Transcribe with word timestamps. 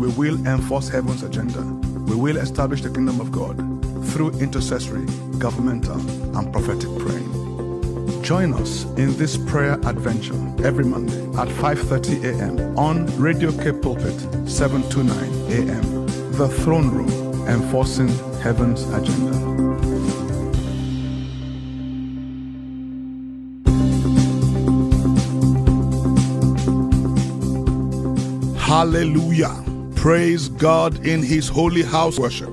We 0.00 0.08
will 0.12 0.46
enforce 0.46 0.88
heaven's 0.88 1.22
agenda. 1.22 1.60
We 1.60 2.16
will 2.16 2.38
establish 2.38 2.80
the 2.80 2.88
kingdom 2.88 3.20
of 3.20 3.30
God 3.30 3.58
through 4.06 4.30
intercessory, 4.40 5.04
governmental, 5.38 6.00
and 6.38 6.50
prophetic 6.50 6.88
praying. 6.98 8.22
Join 8.22 8.54
us 8.54 8.84
in 8.96 9.14
this 9.18 9.36
prayer 9.36 9.74
adventure 9.84 10.40
every 10.64 10.86
Monday 10.86 11.20
at 11.38 11.48
5:30 11.48 12.24
a.m. 12.24 12.78
on 12.78 13.04
Radio 13.18 13.52
Cape 13.52 13.82
Pulpit 13.82 14.18
729 14.48 15.68
a.m. 15.68 16.06
The 16.32 16.48
Throne 16.48 16.88
Room, 16.88 17.10
enforcing 17.46 18.08
heaven's 18.40 18.84
agenda. 18.84 19.36
Hallelujah. 28.56 29.69
Praise 30.00 30.48
God 30.48 31.06
in 31.06 31.22
his 31.22 31.46
holy 31.46 31.82
house 31.82 32.18
worship. 32.18 32.48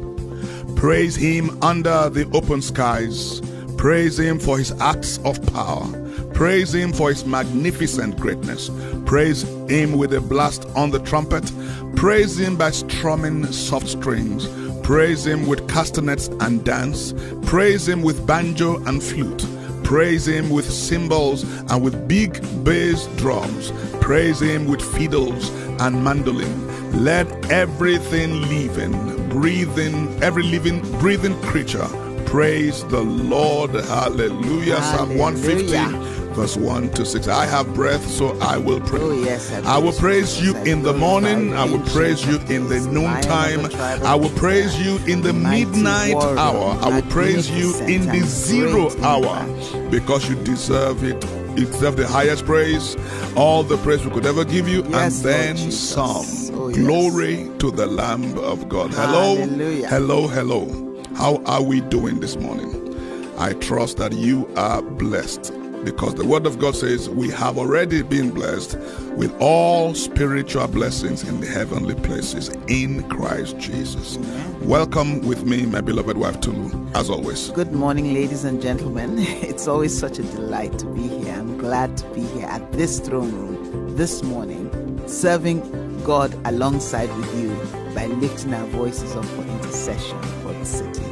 Praise 0.75 1.15
him 1.15 1.57
under 1.63 2.09
the 2.09 2.29
open 2.33 2.61
skies. 2.61 3.41
Praise 3.77 4.19
him 4.19 4.37
for 4.37 4.57
his 4.57 4.73
acts 4.81 5.17
of 5.19 5.41
power. 5.53 5.87
Praise 6.33 6.75
him 6.75 6.91
for 6.91 7.07
his 7.07 7.23
magnificent 7.23 8.19
greatness. 8.19 8.69
Praise 9.05 9.43
him 9.69 9.97
with 9.97 10.11
a 10.13 10.19
blast 10.19 10.65
on 10.75 10.91
the 10.91 10.99
trumpet. 10.99 11.49
Praise 11.95 12.37
him 12.37 12.57
by 12.57 12.69
strumming 12.69 13.45
soft 13.53 13.87
strings. 13.87 14.45
Praise 14.85 15.25
him 15.25 15.47
with 15.47 15.69
castanets 15.69 16.27
and 16.41 16.65
dance. 16.65 17.13
Praise 17.43 17.87
him 17.87 18.01
with 18.01 18.27
banjo 18.27 18.83
and 18.87 19.01
flute. 19.01 19.45
Praise 19.85 20.27
him 20.27 20.49
with 20.49 20.69
cymbals 20.69 21.43
and 21.71 21.81
with 21.81 22.09
big 22.09 22.41
bass 22.65 23.07
drums. 23.15 23.71
Praise 24.07 24.41
him 24.41 24.67
with 24.67 24.81
fiddles 24.81 25.49
and 25.81 26.01
mandolin. 26.01 27.03
Let 27.03 27.27
everything 27.51 28.41
living, 28.43 29.27
breathing, 29.27 30.23
every 30.23 30.43
living, 30.43 30.79
breathing 30.99 31.37
creature 31.41 31.89
praise 32.27 32.83
the 32.85 33.01
Lord. 33.01 33.71
Hallelujah. 33.71 34.81
Psalm 34.81 35.17
150 35.17 36.17
verse 36.37 36.55
1 36.55 36.91
to 36.91 37.03
6. 37.03 37.27
I 37.27 37.45
have 37.47 37.73
breath, 37.73 38.07
so 38.07 38.37
I 38.39 38.57
will 38.57 38.79
praise. 38.81 39.01
Oh, 39.01 39.23
yes, 39.23 39.51
I 39.51 39.75
I 39.75 39.77
will 39.79 39.91
praise 39.91 40.39
you. 40.39 40.49
you 40.49 40.53
Yes, 40.53 40.67
I 40.67 40.69
in 40.69 40.83
the 40.83 40.93
morning. 40.93 41.53
I 41.55 41.65
will 41.65 41.79
praise 41.79 42.23
you 42.25 42.37
in 42.55 42.69
the 42.69 42.79
noontime. 42.91 43.25
Lion 43.29 43.65
of 43.65 43.71
the 43.71 43.77
tribe 43.77 44.01
of 44.01 44.05
I 44.05 44.15
will 44.15 44.29
praise 44.29 44.79
you 44.79 44.97
in 45.11 45.21
the 45.21 45.33
midnight 45.33 46.13
hour. 46.15 46.77
I 46.79 46.89
will 46.95 47.09
praise 47.09 47.49
you 47.49 47.75
in 47.85 48.05
the 48.05 48.19
zero 48.19 48.91
hour 49.01 49.45
because 49.89 50.29
you 50.29 50.35
deserve 50.43 51.03
it. 51.03 51.25
Deserve 51.65 51.97
the 51.97 52.07
highest 52.07 52.45
praise, 52.45 52.95
all 53.35 53.63
the 53.63 53.77
praise 53.77 54.05
we 54.05 54.11
could 54.11 54.25
ever 54.27 54.45
give 54.45 54.67
you, 54.69 54.83
Yes, 54.89 55.17
and 55.17 55.25
then 55.25 55.71
some. 55.71 56.25
Oh, 56.55 56.67
yes. 56.69 56.77
Glory 56.77 57.49
to 57.59 57.71
the 57.71 57.87
Lamb 57.87 58.37
of 58.37 58.69
God. 58.69 58.91
Hello, 58.93 59.35
Hallelujah. 59.37 59.87
hello, 59.87 60.27
hello. 60.27 60.93
How 61.15 61.41
are 61.45 61.63
we 61.63 61.81
doing 61.81 62.19
this 62.19 62.37
morning? 62.37 62.95
I 63.39 63.53
trust 63.53 63.97
that 63.97 64.13
you 64.13 64.47
are 64.55 64.81
blessed 64.83 65.51
because 65.91 66.15
the 66.15 66.25
Word 66.25 66.45
of 66.45 66.59
God 66.59 66.75
says 66.75 67.09
we 67.09 67.29
have 67.29 67.57
already 67.57 68.01
been 68.01 68.31
blessed 68.31 68.77
with 69.15 69.33
all 69.39 69.93
spiritual 69.93 70.67
blessings 70.67 71.23
in 71.23 71.39
the 71.39 71.47
heavenly 71.47 71.95
places 71.95 72.49
in 72.67 73.07
Christ 73.07 73.57
Jesus. 73.57 74.17
Welcome 74.63 75.25
with 75.25 75.45
me, 75.45 75.65
my 75.65 75.79
beloved 75.79 76.17
wife 76.17 76.41
Tolu, 76.41 76.69
as 76.93 77.09
always. 77.09 77.51
Good 77.51 77.71
morning, 77.71 78.13
ladies 78.13 78.43
and 78.43 78.61
gentlemen. 78.61 79.15
It's 79.47 79.65
always 79.69 79.97
such 79.97 80.19
a 80.19 80.23
delight 80.23 80.77
to 80.79 80.85
be 80.87 81.07
here. 81.07 81.33
I'm 81.33 81.57
glad 81.57 81.95
to 81.97 82.05
be 82.09 82.21
here 82.21 82.47
at 82.47 82.69
this 82.73 82.99
throne 82.99 83.31
room 83.31 83.95
this 83.95 84.23
morning, 84.23 84.69
serving 85.07 85.61
God 86.03 86.37
alongside 86.45 87.09
with 87.15 87.33
you 87.39 87.49
by 87.95 88.07
lifting 88.07 88.53
our 88.53 88.67
voices 88.67 89.15
up 89.15 89.23
for 89.23 89.43
intercession 89.43 90.21
for 90.43 90.51
the 90.51 90.65
city. 90.65 91.05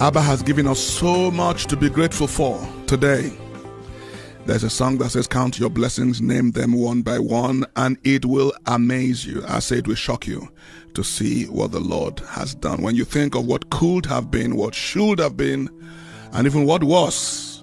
Abba 0.00 0.20
has 0.20 0.42
given 0.42 0.66
us 0.66 0.80
so 0.80 1.30
much 1.30 1.66
to 1.66 1.76
be 1.76 1.88
grateful 1.88 2.26
for 2.26 2.58
today. 2.88 3.38
There's 4.48 4.64
a 4.64 4.70
song 4.70 4.96
that 4.96 5.10
says, 5.10 5.26
Count 5.26 5.58
your 5.58 5.68
blessings, 5.68 6.22
name 6.22 6.52
them 6.52 6.72
one 6.72 7.02
by 7.02 7.18
one, 7.18 7.66
and 7.76 7.98
it 8.02 8.24
will 8.24 8.54
amaze 8.64 9.26
you. 9.26 9.44
I 9.46 9.58
say 9.58 9.76
it 9.76 9.86
will 9.86 9.94
shock 9.94 10.26
you 10.26 10.48
to 10.94 11.04
see 11.04 11.44
what 11.44 11.70
the 11.70 11.80
Lord 11.80 12.20
has 12.20 12.54
done. 12.54 12.80
When 12.80 12.96
you 12.96 13.04
think 13.04 13.34
of 13.34 13.44
what 13.44 13.68
could 13.68 14.06
have 14.06 14.30
been, 14.30 14.56
what 14.56 14.74
should 14.74 15.18
have 15.18 15.36
been, 15.36 15.68
and 16.32 16.46
even 16.46 16.64
what 16.64 16.82
was, 16.82 17.62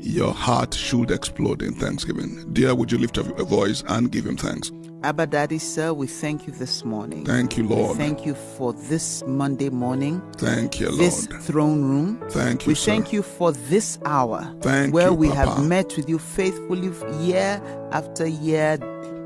your 0.00 0.34
heart 0.34 0.74
should 0.74 1.12
explode 1.12 1.62
in 1.62 1.74
thanksgiving. 1.74 2.52
Dear, 2.52 2.74
would 2.74 2.90
you 2.90 2.98
lift 2.98 3.16
up 3.16 3.26
your 3.28 3.46
voice 3.46 3.84
and 3.86 4.10
give 4.10 4.26
him 4.26 4.36
thanks? 4.36 4.72
Abba 5.04 5.26
Daddy, 5.28 5.58
sir, 5.58 5.92
we 5.92 6.08
thank 6.08 6.46
you 6.48 6.52
this 6.52 6.84
morning. 6.84 7.24
Thank 7.24 7.56
you, 7.56 7.62
We 7.68 7.76
Lord. 7.76 7.96
thank 7.96 8.26
you 8.26 8.34
for 8.34 8.72
this 8.72 9.22
Monday 9.28 9.70
morning, 9.70 10.20
Thank 10.38 10.80
you, 10.80 10.88
Lord. 10.88 10.98
this 11.00 11.26
throne 11.42 11.84
room. 11.84 12.20
Thank 12.30 12.66
you, 12.66 12.70
We 12.70 12.74
sir. 12.74 12.90
thank 12.92 13.12
you 13.12 13.22
for 13.22 13.52
this 13.52 13.98
hour 14.04 14.52
Thank 14.60 14.92
where 14.92 15.08
you, 15.08 15.14
we 15.14 15.28
Papa. 15.28 15.50
have 15.50 15.64
met 15.68 15.96
with 15.96 16.08
you 16.08 16.18
faithfully 16.18 16.90
year 17.24 17.62
after 17.92 18.26
year, 18.26 18.76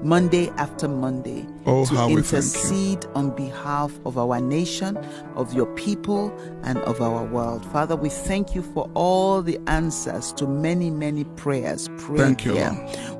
Monday 0.03 0.51
after 0.59 0.89
Monday, 0.89 1.47
Oh, 1.67 1.85
to 1.87 1.95
how 1.95 2.09
we 2.09 2.23
thank 2.23 2.33
you. 2.33 2.39
intercede 2.39 3.07
on 3.15 3.31
behalf 3.31 3.93
of 4.05 4.19
our 4.19 4.41
nation, 4.41 4.97
of 5.37 5.53
your 5.55 5.67
people, 5.75 6.33
and 6.65 6.79
of 6.79 7.01
our 7.01 7.25
world. 7.25 7.65
Father, 7.67 7.97
we 7.97 8.09
thank 8.09 8.55
you 8.55 8.63
for 8.63 8.91
all 8.95 9.43
the 9.43 9.59
answers 9.67 10.33
to 10.35 10.47
many, 10.47 10.91
many 10.91 11.25
prayers 11.25 11.89
prayed 11.99 12.19
Thank 12.19 12.45
you. 12.45 12.53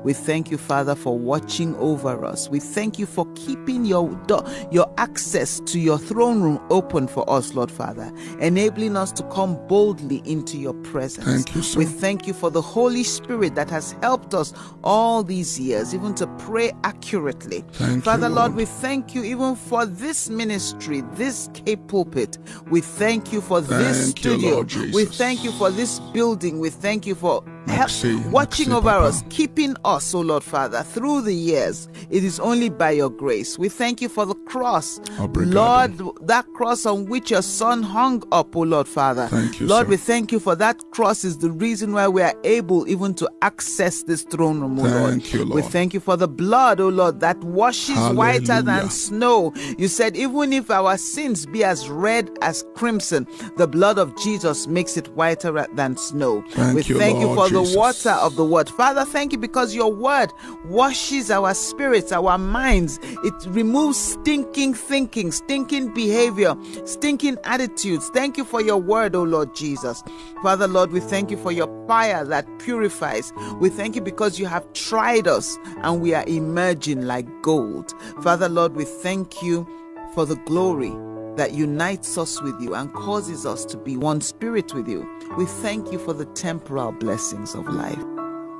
We 0.03 0.13
thank 0.13 0.51
you, 0.51 0.57
Father, 0.57 0.95
for 0.95 1.17
watching 1.17 1.75
over 1.77 2.25
us. 2.25 2.49
We 2.49 2.59
thank 2.59 2.99
you 2.99 3.05
for 3.05 3.25
keeping 3.35 3.85
your 3.85 4.09
door, 4.27 4.43
your 4.71 4.91
access 4.97 5.61
to 5.61 5.79
your 5.79 5.97
throne 5.97 6.41
room 6.41 6.59
open 6.69 7.07
for 7.07 7.29
us, 7.29 7.53
Lord 7.53 7.71
Father, 7.71 8.11
enabling 8.39 8.97
us 8.97 9.11
to 9.13 9.23
come 9.23 9.55
boldly 9.67 10.21
into 10.25 10.57
your 10.57 10.73
presence. 10.73 11.25
Thank 11.25 11.55
you, 11.55 11.61
sir. 11.61 11.79
We 11.79 11.85
thank 11.85 12.27
you 12.27 12.33
for 12.33 12.51
the 12.51 12.61
Holy 12.61 13.03
Spirit 13.03 13.55
that 13.55 13.69
has 13.69 13.93
helped 14.01 14.33
us 14.33 14.53
all 14.83 15.23
these 15.23 15.59
years, 15.59 15.95
even 15.95 16.13
to 16.15 16.27
pray 16.37 16.71
accurately. 16.83 17.63
Thank 17.73 17.95
you, 17.95 18.01
Father, 18.01 18.29
Lord, 18.33 18.55
we 18.55 18.65
thank 18.65 19.13
you 19.13 19.23
even 19.23 19.55
for 19.55 19.85
this 19.85 20.27
ministry, 20.27 21.01
this 21.13 21.51
Cape 21.53 21.87
Pulpit. 21.87 22.39
We 22.67 22.81
thank 22.81 23.31
you 23.31 23.41
for 23.41 23.61
this 23.61 24.05
Thank 24.05 24.25
you, 24.25 24.31
studio. 24.31 24.55
Lord 24.55 24.73
we 24.91 25.05
thank 25.05 25.43
you 25.43 25.51
for 25.51 25.69
this 25.69 25.99
building. 25.99 26.59
We 26.59 26.71
thank 26.71 27.05
you 27.05 27.13
for 27.13 27.43
help, 27.67 27.91
watching 28.31 28.71
over 28.71 28.89
us, 28.89 29.23
keeping 29.29 29.75
us, 29.85 30.13
oh 30.13 30.21
Lord 30.21 30.43
Father, 30.43 30.83
through 30.83 31.21
the 31.21 31.33
years. 31.33 31.87
It 32.09 32.23
is 32.23 32.39
only 32.39 32.69
by 32.69 32.91
your 32.91 33.09
grace. 33.09 33.57
We 33.57 33.69
thank 33.69 34.01
you 34.01 34.09
for 34.09 34.25
the 34.25 34.35
cross. 34.35 34.99
Oh, 35.17 35.27
Obrigado. 35.27 35.99
Lord, 35.99 36.27
that 36.27 36.45
cross 36.53 36.85
on 36.85 37.05
which 37.05 37.31
your 37.31 37.41
son 37.41 37.83
hung 37.83 38.23
up, 38.31 38.55
oh 38.55 38.61
Lord 38.61 38.87
Father. 38.87 39.27
Thank 39.27 39.59
you, 39.59 39.67
Lord, 39.67 39.85
sir. 39.85 39.89
we 39.89 39.97
thank 39.97 40.31
you 40.31 40.39
for 40.39 40.55
that 40.55 40.79
cross 40.91 41.23
is 41.23 41.37
the 41.39 41.51
reason 41.51 41.93
why 41.93 42.07
we 42.07 42.21
are 42.21 42.35
able 42.43 42.87
even 42.87 43.13
to 43.15 43.29
access 43.41 44.03
this 44.03 44.23
throne 44.23 44.59
room, 44.61 44.79
oh 44.79 44.83
Lord. 44.83 45.11
Thank 45.11 45.33
you, 45.33 45.45
We 45.45 45.61
thank 45.61 45.93
you 45.93 45.99
for 45.99 46.17
the 46.17 46.27
blood, 46.27 46.79
oh 46.79 46.89
Lord, 46.89 47.19
that 47.21 47.37
washes 47.43 47.97
whiter 48.11 48.61
than 48.61 48.89
snow. 48.89 49.53
You 49.77 49.87
said, 49.87 50.15
even 50.15 50.53
if 50.53 50.69
our 50.69 50.97
sins 50.97 51.45
be 51.45 51.63
as 51.63 51.89
red 51.89 52.29
as 52.41 52.65
crimson, 52.75 53.27
the 53.57 53.67
blood 53.67 53.97
of 53.97 54.15
Jesus 54.17 54.67
makes 54.67 54.97
it 54.97 55.07
whiter 55.15 55.67
than 55.75 55.97
snow. 55.97 56.43
Thank 56.51 56.75
we 56.75 56.83
you, 56.83 56.99
thank 56.99 57.19
you 57.19 57.27
Lord 57.27 57.37
for 57.37 57.45
Jesus. 57.45 57.52
The 57.53 57.77
water 57.77 58.11
of 58.11 58.35
the 58.35 58.43
word. 58.43 58.69
Father, 58.69 59.05
thank 59.05 59.31
you 59.31 59.37
because 59.37 59.75
your 59.75 59.91
word 59.91 60.33
washes 60.65 61.29
our 61.29 61.53
spirits, 61.53 62.11
our 62.11 62.37
minds. 62.37 62.99
It 63.23 63.33
removes 63.47 63.97
stinking 63.97 64.73
thinking, 64.73 65.31
stinking 65.31 65.93
behavior, 65.93 66.55
stinking 66.85 67.37
attitudes. 67.43 68.09
Thank 68.09 68.37
you 68.37 68.43
for 68.43 68.61
your 68.61 68.77
word, 68.77 69.15
oh 69.15 69.23
Lord 69.23 69.55
Jesus. 69.55 70.03
Father, 70.41 70.67
Lord, 70.67 70.91
we 70.91 70.99
thank 70.99 71.31
you 71.31 71.37
for 71.37 71.51
your 71.51 71.67
fire 71.87 72.25
that 72.25 72.47
purifies. 72.59 73.31
We 73.59 73.69
thank 73.69 73.95
you 73.95 74.01
because 74.01 74.39
you 74.39 74.45
have 74.47 74.71
tried 74.73 75.27
us 75.27 75.57
and 75.77 76.01
we 76.01 76.13
are 76.13 76.25
emerging 76.27 77.03
like 77.05 77.27
gold. 77.41 77.93
Father, 78.21 78.49
Lord, 78.49 78.75
we 78.75 78.85
thank 78.85 79.41
you 79.41 79.67
for 80.13 80.25
the 80.25 80.35
glory 80.45 80.93
that 81.35 81.53
unites 81.53 82.17
us 82.17 82.41
with 82.41 82.59
you 82.61 82.75
and 82.75 82.93
causes 82.93 83.45
us 83.45 83.65
to 83.65 83.77
be 83.77 83.97
one 83.97 84.21
spirit 84.21 84.73
with 84.73 84.87
you. 84.87 85.07
We 85.37 85.45
thank 85.45 85.91
you 85.91 85.99
for 85.99 86.13
the 86.13 86.25
temporal 86.25 86.91
blessings 86.91 87.55
of 87.55 87.67
life. 87.67 88.03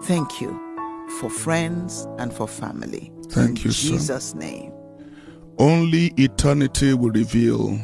Thank 0.03 0.41
you 0.41 0.59
for 1.19 1.29
friends 1.29 2.07
and 2.17 2.33
for 2.33 2.47
family. 2.47 3.11
Thank 3.27 3.59
In 3.59 3.65
you, 3.65 3.71
sir. 3.71 3.89
Jesus' 3.89 4.33
name. 4.33 4.73
Only 5.59 6.07
eternity 6.17 6.93
will 6.93 7.11
reveal 7.11 7.79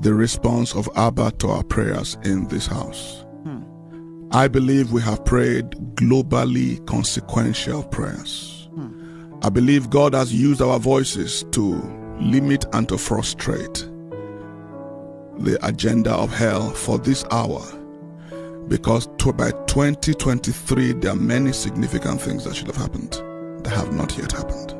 the 0.00 0.14
response 0.14 0.74
of 0.74 0.88
Abba 0.94 1.32
to 1.38 1.48
our 1.48 1.64
prayers 1.64 2.18
in 2.24 2.46
this 2.48 2.66
house. 2.66 3.24
Hmm. 3.42 3.62
I 4.32 4.48
believe 4.48 4.92
we 4.92 5.00
have 5.00 5.24
prayed 5.24 5.70
globally 5.94 6.84
consequential 6.86 7.84
prayers. 7.84 8.68
Hmm. 8.74 9.34
I 9.42 9.48
believe 9.48 9.88
God 9.88 10.14
has 10.14 10.32
used 10.32 10.60
our 10.60 10.78
voices 10.78 11.44
to 11.52 11.97
limit 12.20 12.64
and 12.72 12.88
to 12.88 12.98
frustrate 12.98 13.86
the 15.38 15.58
agenda 15.62 16.12
of 16.12 16.32
hell 16.32 16.70
for 16.70 16.98
this 16.98 17.24
hour. 17.30 17.62
Because 18.68 19.08
to, 19.18 19.32
by 19.32 19.50
2023, 19.66 20.94
there 20.94 21.12
are 21.12 21.16
many 21.16 21.52
significant 21.52 22.20
things 22.20 22.44
that 22.44 22.54
should 22.54 22.66
have 22.66 22.76
happened 22.76 23.12
that 23.64 23.70
have 23.70 23.92
not 23.92 24.16
yet 24.18 24.32
happened. 24.32 24.74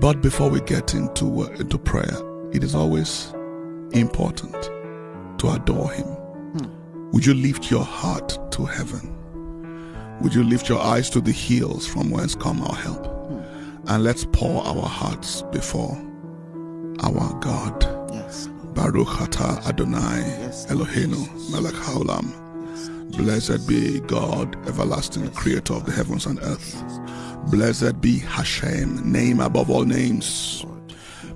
But 0.00 0.22
before 0.22 0.48
we 0.48 0.60
get 0.62 0.94
into, 0.94 1.42
uh, 1.42 1.46
into 1.58 1.78
prayer, 1.78 2.16
it 2.52 2.64
is 2.64 2.74
always 2.74 3.32
important 3.92 4.54
to 5.38 5.50
adore 5.50 5.92
Him. 5.92 6.06
Would 7.12 7.26
you 7.26 7.34
lift 7.34 7.70
your 7.70 7.84
heart 7.84 8.38
to 8.52 8.64
heaven? 8.64 9.16
Would 10.20 10.34
you 10.34 10.44
lift 10.44 10.68
your 10.68 10.80
eyes 10.80 11.10
to 11.10 11.20
the 11.20 11.32
hills 11.32 11.86
from 11.86 12.10
whence 12.10 12.34
come 12.34 12.62
our 12.62 12.74
help? 12.74 13.06
And 13.86 14.04
let's 14.04 14.24
pour 14.24 14.64
our 14.64 14.86
hearts 14.86 15.42
before 15.50 16.00
our 17.02 17.32
God. 17.40 17.82
Yes. 18.12 18.48
Baruch 18.74 19.08
Atah 19.08 19.66
Adonai 19.66 20.20
Yes, 20.40 20.66
Eloheinu 20.66 21.50
Melech 21.50 21.74
Haolam. 21.74 22.32
Blessed 23.16 23.66
be 23.66 24.00
God, 24.00 24.56
everlasting 24.68 25.28
creator 25.32 25.74
of 25.74 25.84
the 25.84 25.92
heavens 25.92 26.26
and 26.26 26.38
earth. 26.42 26.82
Blessed 27.50 28.00
be 28.00 28.18
Hashem, 28.18 29.10
name 29.10 29.40
above 29.40 29.70
all 29.70 29.84
names. 29.84 30.64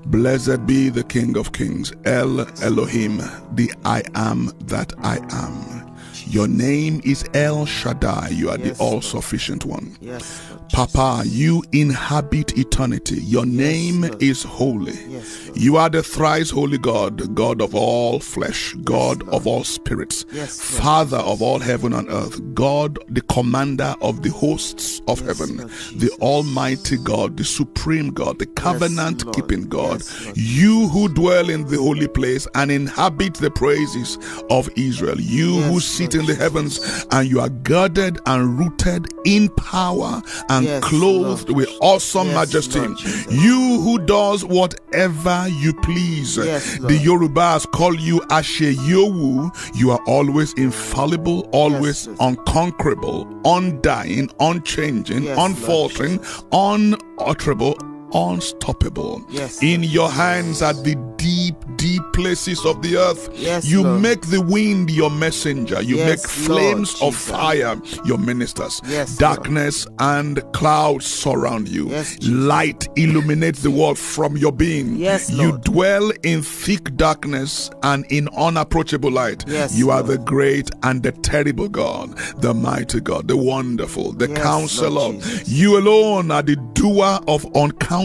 Blessed 0.06 0.66
be 0.66 0.88
the 0.90 1.02
King 1.02 1.36
of 1.36 1.52
Kings, 1.52 1.92
El 2.04 2.40
Elohim, 2.62 3.18
the 3.52 3.72
I 3.84 4.02
am 4.14 4.52
that 4.66 4.92
I 5.02 5.18
am. 5.30 5.83
Your 6.26 6.48
name 6.48 7.00
is 7.04 7.24
El 7.34 7.66
Shaddai. 7.66 8.28
You 8.30 8.50
are 8.50 8.58
Yes, 8.58 8.78
the 8.78 8.84
all 8.84 9.00
sufficient 9.02 9.64
one. 9.64 9.96
Yes. 10.00 10.40
Lord 10.50 10.62
Papa, 10.72 11.22
you 11.26 11.62
inhabit 11.72 12.58
eternity. 12.58 13.20
Your 13.22 13.46
name 13.46 14.02
Lord. 14.02 14.22
is 14.22 14.42
holy. 14.42 14.98
Yes, 15.08 15.50
You 15.54 15.76
are 15.76 15.88
the 15.88 16.02
thrice 16.02 16.50
holy 16.50 16.78
God, 16.78 17.34
God 17.34 17.60
of 17.60 17.74
all 17.74 18.18
flesh, 18.18 18.74
God 18.82 19.22
of 19.28 19.46
all 19.46 19.62
spirits, 19.64 20.24
Yes, 20.32 20.60
Father 20.60 21.18
of 21.18 21.42
all 21.42 21.58
heaven 21.60 21.92
and 21.92 22.08
earth, 22.10 22.40
God, 22.54 22.98
the 23.08 23.20
commander 23.22 23.94
of 24.00 24.22
the 24.22 24.30
hosts 24.30 25.00
of 25.06 25.20
Yes, 25.20 25.38
heaven, 25.38 25.58
Lord 25.58 25.70
the 25.96 26.10
Almighty 26.20 26.96
God, 26.96 27.36
the 27.36 27.44
supreme 27.44 28.10
God, 28.10 28.38
the 28.38 28.46
covenant 28.46 29.30
keeping 29.32 29.68
God. 29.68 30.00
Yes, 30.00 30.32
you 30.36 30.88
who 30.88 31.08
dwell 31.08 31.50
in 31.50 31.66
the 31.66 31.78
holy 31.78 32.08
place 32.08 32.46
and 32.54 32.70
inhabit 32.70 33.34
the 33.34 33.50
praises 33.50 34.18
of 34.50 34.68
Israel. 34.76 35.20
You 35.20 35.54
Yes, 35.60 35.72
who 35.72 35.80
sit 35.80 36.13
In 36.14 36.26
the 36.26 36.34
heavens 36.34 36.78
and 37.10 37.28
you 37.28 37.40
are 37.40 37.48
girded 37.48 38.18
and 38.26 38.58
rooted 38.58 39.12
in 39.24 39.48
power 39.50 40.22
and 40.48 40.64
Yes, 40.64 40.84
clothed 40.84 41.48
Lord. 41.48 41.56
with 41.56 41.68
awesome 41.80 42.28
Yes, 42.28 42.34
majesty. 42.36 42.78
Lord 42.78 42.98
You 43.30 43.80
who 43.80 43.98
does 43.98 44.44
whatever 44.44 45.46
you 45.48 45.72
please. 45.80 46.36
Yes, 46.36 46.78
the. 46.78 46.94
Yorubas 47.04 47.70
call 47.72 47.94
you 47.94 48.22
Ashe 48.30 48.60
Yowu. 48.60 49.50
You 49.74 49.90
are 49.90 50.00
always 50.06 50.52
infallible, 50.54 51.48
always 51.52 52.06
unconquerable, 52.20 53.26
undying, 53.44 54.30
unchanging, 54.40 55.26
unfaltering, 55.28 56.20
unutterable, 56.52 57.76
unstoppable. 58.14 59.24
Yes, 59.30 59.62
In 59.62 59.82
your 59.82 60.10
hands 60.10 60.62
are 60.62 60.72
the 60.72 60.94
deep, 61.16 61.54
deep 61.76 62.02
places 62.12 62.64
of 62.64 62.80
the 62.82 62.96
earth. 62.96 63.28
Yes, 63.34 63.64
you 63.66 63.82
Lord. 63.82 64.02
make 64.02 64.20
the 64.28 64.40
wind 64.40 64.90
your 64.90 65.10
messenger. 65.10 65.82
You 65.82 65.96
Yes, 65.96 66.08
make 66.22 66.30
flames 66.30 67.00
Lord 67.00 67.14
of 67.14 67.20
fire 67.20 67.76
your 68.04 68.18
ministers. 68.18 68.80
Yes, 68.88 69.16
Darkness 69.16 69.86
and 69.98 70.42
clouds 70.52 71.06
surround 71.06 71.68
you. 71.68 71.88
Yes, 71.88 72.16
Jesus. 72.16 72.28
Light 72.34 72.88
illuminates 72.96 73.62
the 73.62 73.70
world 73.70 73.98
from 73.98 74.36
your 74.36 74.52
being. 74.52 74.96
Yes, 74.96 75.30
you 75.30 75.48
Lord. 75.50 75.64
dwell 75.64 76.12
in 76.22 76.42
thick 76.42 76.96
darkness 76.96 77.70
and 77.82 78.04
in 78.10 78.28
unapproachable 78.36 79.10
light. 79.10 79.44
Yes, 79.48 79.76
you 79.76 79.90
are 79.90 80.02
the 80.02 80.18
great 80.18 80.70
and 80.82 81.02
the 81.02 81.12
terrible 81.12 81.68
God, 81.68 82.16
the 82.38 82.54
mighty 82.54 83.00
God, 83.00 83.28
the 83.28 83.36
wonderful, 83.36 84.12
the 84.12 84.28
counselor. 84.28 84.90
Lord 84.90 85.24
You 85.46 85.78
alone 85.78 86.30
are 86.30 86.42
the 86.42 86.56
doer 86.74 87.18
of 87.26 87.44
uncountable 87.56 88.03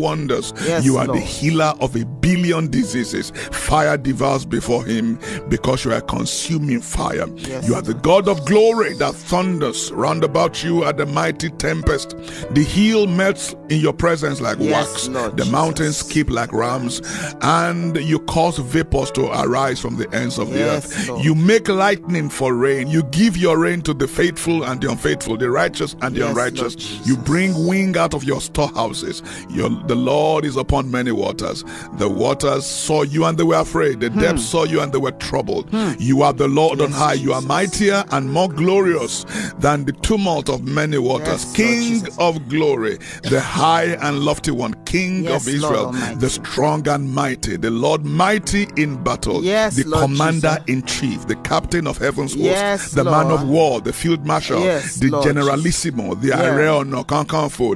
wonders. 0.00 0.52
Yes, 0.64 0.84
you 0.84 0.96
are 0.98 1.06
the 1.06 1.18
healer 1.20 1.74
of 1.80 1.96
a 1.96 2.04
billion 2.04 2.70
diseases. 2.70 3.30
Fire 3.50 3.96
devours 3.96 4.44
before 4.44 4.84
him 4.84 5.18
because 5.48 5.84
you 5.84 5.92
are 5.92 6.00
consuming 6.00 6.80
fire. 6.80 7.26
Yes, 7.36 7.66
you 7.68 7.74
are 7.74 7.82
the 7.82 7.94
God 7.94 8.28
of 8.28 8.44
glory 8.46 8.94
that 8.94 9.14
thunders 9.14 9.90
round 9.92 10.24
about 10.24 10.62
you 10.64 10.84
at 10.84 10.96
the 10.96 11.06
mighty 11.06 11.50
tempest. 11.50 12.10
The 12.54 12.62
hill 12.62 13.06
melts 13.06 13.54
in 13.68 13.80
your 13.80 13.92
presence 13.92 14.40
like 14.40 14.58
Yes, 14.60 14.72
wax. 14.72 15.08
Lord 15.08 15.32
the 15.32 15.36
Jesus. 15.44 15.52
mountains 15.52 15.96
skip 15.98 16.30
like 16.30 16.52
rams, 16.52 17.00
and 17.42 17.96
you 17.96 18.18
cause 18.20 18.58
vapors 18.58 19.10
to 19.12 19.26
arise 19.42 19.80
from 19.80 19.96
the 19.96 20.08
ends 20.14 20.38
of 20.38 20.52
the 20.52 20.62
earth. 20.62 21.08
Lord. 21.08 21.24
You 21.24 21.34
make 21.34 21.68
lightning 21.68 22.28
for 22.28 22.54
rain. 22.54 22.88
You 22.88 23.02
give 23.04 23.36
your 23.36 23.58
rain 23.58 23.82
to 23.82 23.94
the 23.94 24.08
faithful 24.08 24.64
and 24.64 24.80
the 24.80 24.90
unfaithful, 24.90 25.36
the 25.36 25.50
righteous 25.50 25.94
and 26.02 26.14
the 26.14 26.28
unrighteous. 26.28 27.06
You 27.06 27.16
bring 27.16 27.66
wing 27.66 27.96
out 27.96 28.14
of 28.14 28.24
your 28.24 28.40
storehouses. 28.40 29.22
Your, 29.48 29.70
the 29.70 29.94
Lord 29.94 30.44
is 30.44 30.56
upon 30.56 30.90
many 30.90 31.12
waters. 31.12 31.64
The 31.94 32.08
waters 32.08 32.66
saw 32.66 33.02
you 33.02 33.24
and 33.24 33.38
they 33.38 33.44
were 33.44 33.60
afraid. 33.60 34.00
The 34.00 34.10
hmm. 34.10 34.20
depths 34.20 34.44
saw 34.44 34.64
you 34.64 34.80
and 34.80 34.92
they 34.92 34.98
were 34.98 35.12
troubled. 35.12 35.68
Hmm. 35.70 35.92
You 35.98 36.22
are 36.22 36.32
the 36.32 36.48
Lord 36.48 36.80
on 36.80 36.90
Yes, 36.90 36.98
high. 36.98 37.12
You 37.14 37.32
are 37.32 37.42
mightier 37.42 38.04
and 38.10 38.30
more 38.30 38.48
glorious 38.48 39.24
than 39.58 39.84
the 39.84 39.92
tumult 39.92 40.48
of 40.48 40.64
many 40.64 40.98
waters. 40.98 41.44
Yes, 41.44 41.56
King 41.56 41.80
Jesus. 41.80 42.18
of 42.18 42.48
glory, 42.48 42.98
the 43.22 43.40
high 43.40 43.96
and 44.02 44.20
lofty 44.20 44.50
one, 44.50 44.74
King 44.84 45.24
Yes, 45.24 45.46
of 45.46 45.54
Israel, 45.54 45.92
the 46.16 46.30
strong 46.30 46.86
and 46.88 47.12
mighty, 47.12 47.56
the 47.56 47.70
Lord 47.70 48.04
mighty 48.04 48.68
in 48.76 49.02
battle, 49.02 49.42
Yes, 49.44 49.76
the 49.76 49.84
Lord 49.84 50.02
commander 50.04 50.58
Jesus. 50.66 50.68
in 50.68 50.82
chief, 50.82 51.26
the 51.26 51.36
captain 51.36 51.86
of 51.86 51.98
heaven's 51.98 52.32
host, 52.32 52.44
Yes, 52.44 52.92
the 52.92 53.04
man 53.04 53.30
of 53.30 53.48
war, 53.48 53.80
the 53.80 53.92
field 53.92 54.26
marshal, 54.26 54.60
Yes, 54.60 54.96
the 54.96 55.08
Lord 55.08 55.24
generalissimo, 55.24 56.14
the 56.14 56.28
Yeah. 56.28 56.40
Areon 56.40 56.90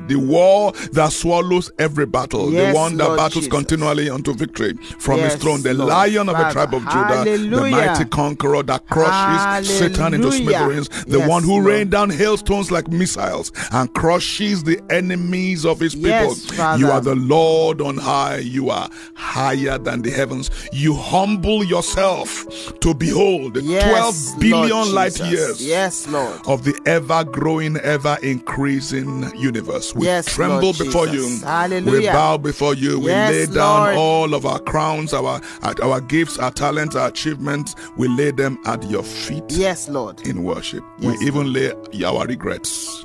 the 0.09 0.17
war 0.17 0.73
that 0.93 1.13
swallows 1.55 1.73
every 1.79 2.07
battle, 2.07 2.51
the 2.51 2.73
one 2.73 2.97
that 2.97 3.05
Lord 3.07 3.17
battles 3.19 3.45
Jesus. 3.45 3.51
continually 3.51 4.11
unto 4.11 4.35
victory 4.35 4.75
from 4.99 5.21
his 5.21 5.35
throne, 5.37 5.63
the 5.63 5.75
Lord. 5.75 5.89
lion 5.91 6.29
of 6.29 6.37
the 6.37 6.51
tribe 6.51 6.75
of 6.75 6.83
Judah, 6.89 7.25
the 7.25 7.71
mighty 7.71 8.05
conqueror 8.07 8.63
that 8.65 8.87
crushes 8.89 9.69
Satan 9.69 10.15
into 10.15 10.29
Hallelujah. 10.31 10.43
smithereens, 10.59 10.89
the 11.07 11.19
Yes, 11.19 11.29
one 11.29 11.43
who 11.43 11.53
Lord. 11.55 11.65
rained 11.67 11.91
down 11.91 12.11
hailstones 12.11 12.71
like 12.71 12.89
missiles 12.89 13.53
and 13.73 13.93
crushes 13.95 14.65
the 14.65 14.81
enemies 14.91 15.65
of 15.65 15.81
his 15.81 15.95
people. 15.95 16.09
Yes, 16.11 16.45
Father. 16.47 16.79
You 16.79 16.91
are 16.91 17.01
the 17.01 17.15
Lord 17.15 17.81
on 17.81 17.97
high. 17.97 18.39
You 18.39 18.71
are 18.71 18.89
higher 19.15 19.79
than 19.79 20.03
the 20.03 20.11
heavens. 20.11 20.51
You 20.73 20.95
humble 20.95 21.65
yourself 21.65 22.47
to 22.81 22.95
behold 22.95 23.59
Yes, 23.63 24.33
12 24.33 24.41
billion 24.41 24.93
light 24.95 25.19
years 25.21 25.65
Yes, 25.65 26.07
Lord. 26.09 26.41
of 26.47 26.65
the 26.65 26.75
ever 26.87 27.25
growing, 27.25 27.77
ever 27.79 28.19
increasing 28.23 29.31
universe. 29.39 29.95
We 29.95 30.07
Yes, 30.07 30.27
tremble 30.27 30.61
Lord 30.73 30.79
before 30.79 31.07
Jesus. 31.07 31.33
you. 31.33 31.34
Hallelujah. 31.43 32.01
We 32.01 32.07
bow 32.07 32.37
before 32.37 32.75
you. 32.75 32.99
We 33.01 33.07
Yes, 33.11 33.31
lay 33.31 33.47
down 33.55 33.81
Lord. 33.81 33.97
all 33.97 34.35
of 34.35 34.45
our 34.47 34.59
crowns, 34.61 35.13
our 35.13 35.41
our 35.83 36.01
gifts, 36.01 36.39
our 36.39 36.51
talents, 36.51 36.97
our 36.97 37.09
achievements. 37.09 37.75
We 37.97 38.09
lay 38.09 38.31
them 38.31 38.59
at 38.67 38.83
your 38.91 39.03
feet 39.03 39.45
Yes, 39.51 39.89
Lord. 39.89 40.27
in 40.27 40.45
worship. 40.45 40.83
Yes, 40.99 41.19
we 41.21 41.27
even 41.27 41.53
lay 41.53 41.73
our 42.05 42.27
regrets 42.27 43.05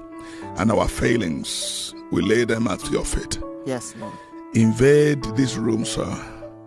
and 0.57 0.71
our 0.71 0.88
failings. 0.88 1.93
We 2.12 2.21
lay 2.21 2.43
them 2.45 2.67
at 2.67 2.89
your 2.91 3.05
feet. 3.05 3.39
Yes, 3.65 3.93
Lord. 4.00 4.13
Invade 4.53 5.24
this 5.36 5.55
room, 5.57 5.86
sir. 5.86 6.07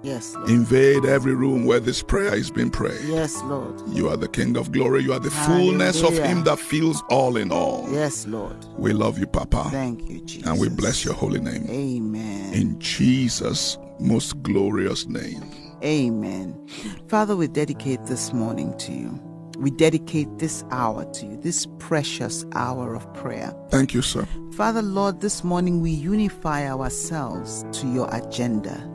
Yes, 0.02 0.34
Lord. 0.34 0.50
Invade 0.50 1.04
every 1.04 1.34
room 1.34 1.64
where 1.64 1.78
this 1.78 2.02
prayer 2.02 2.34
is 2.34 2.50
being 2.50 2.70
prayed. 2.70 3.00
Yes, 3.04 3.40
Lord. 3.44 3.80
You 3.88 4.08
are 4.08 4.16
the 4.16 4.28
King 4.28 4.56
of 4.56 4.72
glory. 4.72 5.04
You 5.04 5.12
are 5.12 5.20
the 5.20 5.30
fullness 5.30 6.02
of 6.02 6.12
Him 6.18 6.42
that 6.44 6.58
fills 6.58 7.02
all 7.08 7.36
in 7.36 7.52
all. 7.52 7.86
Yes, 7.90 8.26
Lord. 8.26 8.56
We 8.76 8.92
love 8.92 9.18
you, 9.18 9.26
Papa. 9.26 9.68
Thank 9.70 10.08
you, 10.10 10.20
Jesus. 10.20 10.46
And 10.46 10.60
we 10.60 10.68
bless 10.68 11.04
your 11.04 11.14
holy 11.14 11.40
name. 11.40 11.66
Amen. 11.70 12.52
In 12.52 12.78
Jesus' 12.80 13.78
most 14.00 14.42
glorious 14.42 15.06
name. 15.06 15.44
Amen. 15.84 16.68
Father, 17.08 17.36
we 17.36 17.46
dedicate 17.48 18.04
this 18.06 18.32
morning 18.32 18.76
to 18.78 18.92
you. 18.92 19.20
We 19.58 19.70
dedicate 19.70 20.38
this 20.38 20.64
hour 20.70 21.04
to 21.12 21.26
you, 21.26 21.36
this 21.36 21.68
precious 21.78 22.44
hour 22.54 22.94
of 22.94 23.12
prayer. 23.14 23.54
Thank 23.68 23.94
you, 23.94 24.02
sir. 24.02 24.26
Father, 24.54 24.82
Lord, 24.82 25.20
this 25.20 25.44
morning 25.44 25.80
we 25.80 25.90
unify 25.90 26.68
ourselves 26.68 27.64
to 27.72 27.86
your 27.86 28.12
agenda. 28.12 28.88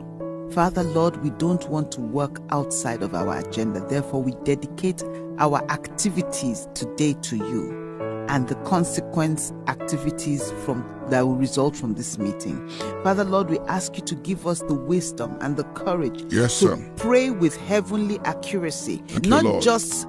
Father, 0.52 0.82
Lord, 0.82 1.22
we 1.22 1.30
don't 1.30 1.68
want 1.68 1.92
to 1.92 2.00
work 2.00 2.40
outside 2.50 3.02
of 3.02 3.14
our 3.14 3.38
agenda. 3.38 3.80
Therefore, 3.88 4.22
we 4.22 4.32
dedicate 4.44 5.02
our 5.38 5.62
activities 5.70 6.68
today 6.74 7.14
to 7.22 7.36
you. 7.36 7.84
and 8.30 8.46
the 8.46 8.56
consequence 8.56 9.54
activities 9.68 10.52
from 10.66 10.84
that 11.08 11.22
will 11.26 11.36
result 11.36 11.74
from 11.74 11.94
this 11.94 12.18
meeting. 12.18 12.68
Father 13.02 13.24
Lord, 13.24 13.48
we 13.48 13.58
ask 13.60 13.96
you 13.96 14.02
to 14.04 14.14
give 14.16 14.46
us 14.46 14.60
the 14.60 14.74
wisdom 14.74 15.38
and 15.40 15.56
the 15.56 15.64
courage 15.72 16.26
Yes, 16.30 16.58
to 16.60 16.76
sir. 16.76 16.92
pray 16.96 17.30
with 17.30 17.56
heavenly 17.56 18.18
accuracy, 18.26 19.02
Thank 19.06 19.26
not 19.28 19.44
Lord. 19.44 19.62
just 19.62 20.06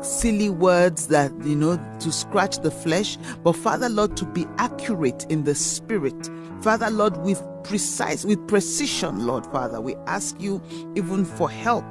silly 0.00 0.48
words 0.48 1.08
that 1.08 1.30
you 1.44 1.56
know 1.56 1.76
to 2.00 2.10
scratch 2.10 2.58
the 2.60 2.70
flesh, 2.70 3.18
but 3.44 3.52
Father 3.54 3.90
Lord 3.90 4.16
to 4.16 4.24
be 4.24 4.46
accurate 4.56 5.26
in 5.28 5.44
the 5.44 5.54
spirit. 5.54 6.30
Father 6.62 6.90
Lord, 6.90 7.16
with 7.18 7.42
precise, 7.62 8.24
with 8.24 8.46
precision, 8.48 9.26
Lord 9.26 9.46
Father, 9.46 9.80
we 9.80 9.94
ask 10.06 10.40
you 10.40 10.60
even 10.96 11.24
for 11.24 11.50
help. 11.50 11.84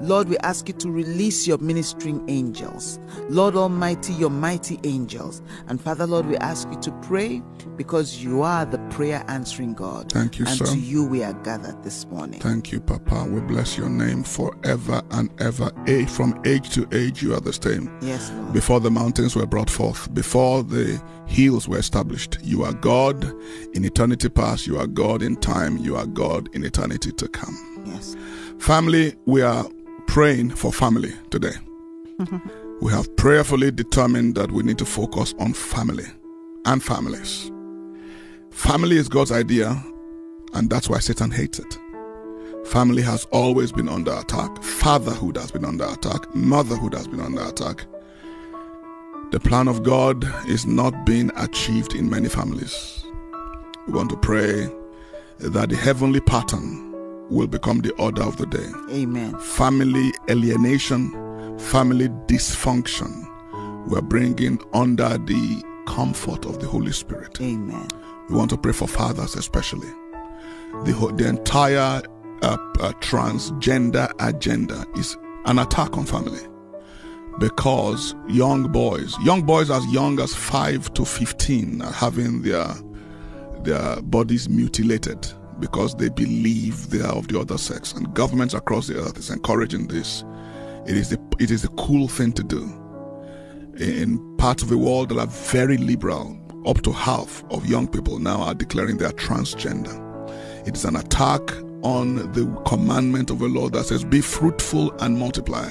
Lord, 0.00 0.28
we 0.28 0.38
ask 0.38 0.68
you 0.68 0.74
to 0.74 0.90
release 0.90 1.46
your 1.46 1.58
ministering 1.58 2.24
angels. 2.28 2.98
Lord 3.28 3.56
Almighty, 3.56 4.12
your 4.14 4.30
mighty 4.30 4.78
angels. 4.84 5.42
And 5.66 5.80
Father 5.80 6.06
Lord, 6.06 6.26
we 6.26 6.36
ask 6.36 6.68
you 6.70 6.78
to 6.80 6.92
pray 7.02 7.42
because 7.76 8.22
you 8.22 8.42
are 8.42 8.64
the 8.64 8.78
prayer 8.94 9.24
answering 9.26 9.74
God. 9.74 10.10
Thank 10.12 10.38
you, 10.38 10.46
and 10.46 10.56
sir. 10.56 10.66
to 10.66 10.78
you 10.78 11.04
we 11.04 11.24
are 11.24 11.32
gathered 11.42 11.82
this 11.82 12.06
morning. 12.06 12.40
Thank 12.40 12.70
you, 12.70 12.80
Papa. 12.80 13.26
We 13.28 13.40
bless 13.40 13.76
your 13.76 13.88
name 13.88 14.22
forever 14.22 15.02
and 15.10 15.30
ever. 15.40 15.72
A 15.88 16.06
from 16.06 16.40
age 16.46 16.70
to 16.74 16.86
age, 16.92 17.20
you 17.20 17.34
are 17.34 17.40
the 17.40 17.52
same. 17.52 17.90
Yes, 18.00 18.30
Lord. 18.30 18.52
Before 18.52 18.78
the 18.78 18.92
mountains 18.92 19.34
were 19.34 19.46
brought 19.46 19.68
forth, 19.68 20.14
before 20.14 20.62
the 20.62 21.02
hills 21.26 21.66
were 21.68 21.78
established, 21.78 22.38
you 22.44 22.62
are 22.62 22.72
God 22.72 23.24
in 23.74 23.84
eternity 23.84 24.28
past, 24.28 24.68
you 24.68 24.78
are 24.78 24.86
God 24.86 25.22
in 25.22 25.36
time, 25.36 25.76
you 25.78 25.96
are 25.96 26.06
God 26.06 26.48
in 26.54 26.62
eternity 26.64 27.10
to 27.10 27.26
come. 27.26 27.82
Yes. 27.84 28.14
Family, 28.60 29.16
we 29.26 29.42
are 29.42 29.66
praying 30.06 30.50
for 30.50 30.72
family 30.72 31.12
today. 31.30 31.54
we 32.80 32.92
have 32.92 33.14
prayerfully 33.16 33.72
determined 33.72 34.36
that 34.36 34.52
we 34.52 34.62
need 34.62 34.78
to 34.78 34.86
focus 34.86 35.34
on 35.40 35.52
family 35.52 36.06
and 36.64 36.80
families. 36.80 37.50
Family 38.54 38.96
is 38.96 39.08
God's 39.08 39.32
idea, 39.32 39.84
and 40.54 40.70
that's 40.70 40.88
why 40.88 41.00
Satan 41.00 41.30
hates 41.30 41.58
it. 41.58 41.78
Family 42.64 43.02
has 43.02 43.24
always 43.26 43.72
been 43.72 43.88
under 43.88 44.12
attack. 44.12 44.62
Fatherhood 44.62 45.36
has 45.36 45.50
been 45.50 45.64
under 45.64 45.84
attack. 45.84 46.34
Motherhood 46.34 46.94
has 46.94 47.06
been 47.06 47.20
under 47.20 47.42
attack. 47.42 47.84
The 49.32 49.40
plan 49.40 49.68
of 49.68 49.82
God 49.82 50.24
is 50.48 50.66
not 50.66 51.04
being 51.04 51.30
achieved 51.36 51.94
in 51.94 52.08
many 52.08 52.28
families. 52.28 53.04
We 53.86 53.92
want 53.92 54.10
to 54.10 54.16
pray 54.16 54.70
that 55.40 55.68
the 55.68 55.76
heavenly 55.76 56.20
pattern 56.20 56.92
will 57.28 57.48
become 57.48 57.80
the 57.80 57.92
order 57.94 58.22
of 58.22 58.36
the 58.36 58.46
day. 58.46 58.68
Amen. 58.90 59.36
Family 59.40 60.12
alienation, 60.30 61.58
family 61.58 62.08
dysfunction, 62.28 63.28
we're 63.88 64.00
bringing 64.00 64.58
under 64.72 65.18
the 65.18 65.62
comfort 65.86 66.46
of 66.46 66.60
the 66.60 66.66
Holy 66.66 66.92
Spirit. 66.92 67.40
Amen. 67.42 67.88
We 68.28 68.36
want 68.36 68.50
to 68.50 68.56
pray 68.56 68.72
for 68.72 68.88
fathers, 68.88 69.34
especially. 69.36 69.88
The, 70.84 70.92
whole- 70.92 71.12
the 71.12 71.28
entire 71.28 72.02
uh, 72.42 72.56
uh, 72.80 72.92
transgender 73.00 74.10
agenda 74.18 74.84
is 74.96 75.16
an 75.46 75.58
attack 75.58 75.96
on 75.96 76.04
family 76.06 76.40
because 77.38 78.14
young 78.28 78.70
boys, 78.70 79.16
young 79.22 79.42
boys 79.42 79.70
as 79.70 79.84
young 79.86 80.20
as 80.20 80.34
5 80.34 80.94
to 80.94 81.04
15, 81.04 81.82
are 81.82 81.92
having 81.92 82.42
their, 82.42 82.66
their 83.62 84.00
bodies 84.02 84.48
mutilated 84.48 85.26
because 85.60 85.94
they 85.96 86.08
believe 86.08 86.90
they 86.90 87.00
are 87.00 87.12
of 87.14 87.28
the 87.28 87.38
other 87.38 87.58
sex. 87.58 87.92
And 87.92 88.12
governments 88.14 88.54
across 88.54 88.86
the 88.86 88.98
earth 89.00 89.18
is 89.18 89.30
encouraging 89.30 89.88
this. 89.88 90.24
It 90.86 90.96
is 90.96 91.10
the, 91.10 91.20
it 91.38 91.50
is 91.50 91.64
a 91.64 91.68
cool 91.68 92.08
thing 92.08 92.32
to 92.32 92.42
do 92.42 92.62
in 93.78 94.36
parts 94.36 94.62
of 94.62 94.68
the 94.68 94.78
world 94.78 95.08
that 95.08 95.18
are 95.18 95.26
very 95.26 95.76
liberal, 95.76 96.38
up 96.66 96.82
to 96.82 96.92
half 96.92 97.44
of 97.50 97.66
young 97.66 97.86
people 97.86 98.18
now 98.18 98.40
are 98.40 98.54
declaring 98.54 98.96
they 98.96 99.04
are 99.04 99.12
transgender. 99.12 100.00
It 100.66 100.76
is 100.76 100.84
an 100.84 100.96
attack 100.96 101.40
on 101.82 102.32
the 102.32 102.46
commandment 102.66 103.30
of 103.30 103.38
the 103.38 103.48
Lord 103.48 103.74
that 103.74 103.84
says, 103.84 104.04
Be 104.04 104.20
fruitful 104.20 104.92
and 105.00 105.18
multiply. 105.18 105.68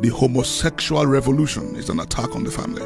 The 0.00 0.08
homosexual 0.08 1.06
revolution 1.06 1.76
is 1.76 1.90
an 1.90 2.00
attack 2.00 2.34
on 2.34 2.44
the 2.44 2.50
family 2.50 2.82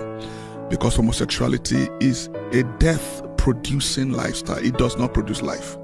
because 0.69 0.97
homosexuality 0.97 1.89
is 2.01 2.29
a 2.53 2.65
death 2.79 3.23
producing 3.37 4.11
lifestyle. 4.11 4.59
It 4.59 4.77
does 4.77 4.97
not 4.97 5.15
produce 5.15 5.41
life. 5.41 5.77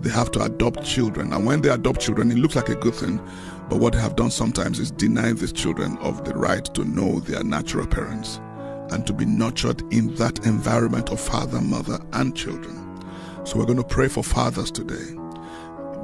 They 0.00 0.10
have 0.10 0.30
to 0.32 0.42
adopt 0.42 0.84
children, 0.84 1.32
and 1.32 1.44
when 1.44 1.62
they 1.62 1.70
adopt 1.70 2.00
children, 2.00 2.30
it 2.30 2.38
looks 2.38 2.54
like 2.54 2.68
a 2.68 2.76
good 2.76 2.94
thing. 2.94 3.20
But 3.68 3.80
what 3.80 3.94
they 3.94 4.00
have 4.00 4.14
done 4.14 4.30
sometimes 4.30 4.78
is 4.78 4.90
deny 4.90 5.32
these 5.32 5.52
children 5.52 5.98
of 5.98 6.24
the 6.24 6.34
right 6.34 6.64
to 6.74 6.84
know 6.84 7.18
their 7.20 7.42
natural 7.42 7.86
parents 7.86 8.40
and 8.90 9.06
to 9.06 9.12
be 9.12 9.24
nurtured 9.24 9.82
in 9.92 10.14
that 10.16 10.44
environment 10.46 11.10
of 11.10 11.20
father, 11.20 11.60
mother, 11.60 11.98
and 12.14 12.36
children. 12.36 12.84
So 13.44 13.58
we're 13.58 13.66
going 13.66 13.78
to 13.78 13.84
pray 13.84 14.08
for 14.08 14.22
fathers 14.22 14.70
today. 14.70 15.14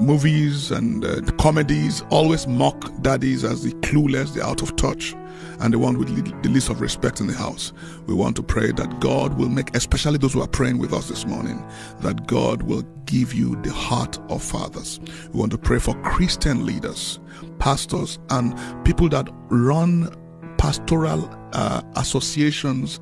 Movies 0.00 0.72
and 0.72 1.04
uh, 1.04 1.20
comedies 1.38 2.02
always 2.10 2.46
mock 2.48 2.90
daddies 3.02 3.44
as 3.44 3.62
the 3.62 3.70
clueless, 3.80 4.34
the 4.34 4.44
out 4.44 4.60
of 4.60 4.74
touch, 4.76 5.14
and 5.60 5.72
the 5.72 5.78
one 5.78 5.98
with 5.98 6.08
the 6.42 6.48
least 6.48 6.68
of 6.68 6.80
respect 6.80 7.20
in 7.20 7.28
the 7.28 7.34
house. 7.34 7.72
We 8.06 8.14
want 8.14 8.34
to 8.36 8.42
pray 8.42 8.72
that 8.72 9.00
God 9.00 9.38
will 9.38 9.48
make, 9.48 9.74
especially 9.76 10.18
those 10.18 10.32
who 10.32 10.42
are 10.42 10.48
praying 10.48 10.78
with 10.78 10.92
us 10.92 11.08
this 11.08 11.26
morning, 11.26 11.64
that 12.00 12.26
God 12.26 12.62
will 12.62 12.82
give 13.06 13.34
you 13.34 13.54
the 13.62 13.72
heart 13.72 14.18
of 14.30 14.42
fathers. 14.42 14.98
We 15.32 15.38
want 15.38 15.52
to 15.52 15.58
pray 15.58 15.78
for 15.78 15.94
Christian 16.02 16.66
leaders, 16.66 17.20
pastors, 17.60 18.18
and 18.30 18.58
people 18.84 19.08
that 19.10 19.28
run 19.48 20.12
pastoral 20.58 21.28
uh, 21.54 21.82
associations, 21.96 23.00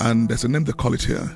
and 0.00 0.28
there's 0.28 0.44
a 0.44 0.48
name 0.48 0.64
they 0.64 0.72
call 0.72 0.94
it 0.94 1.02
here, 1.02 1.30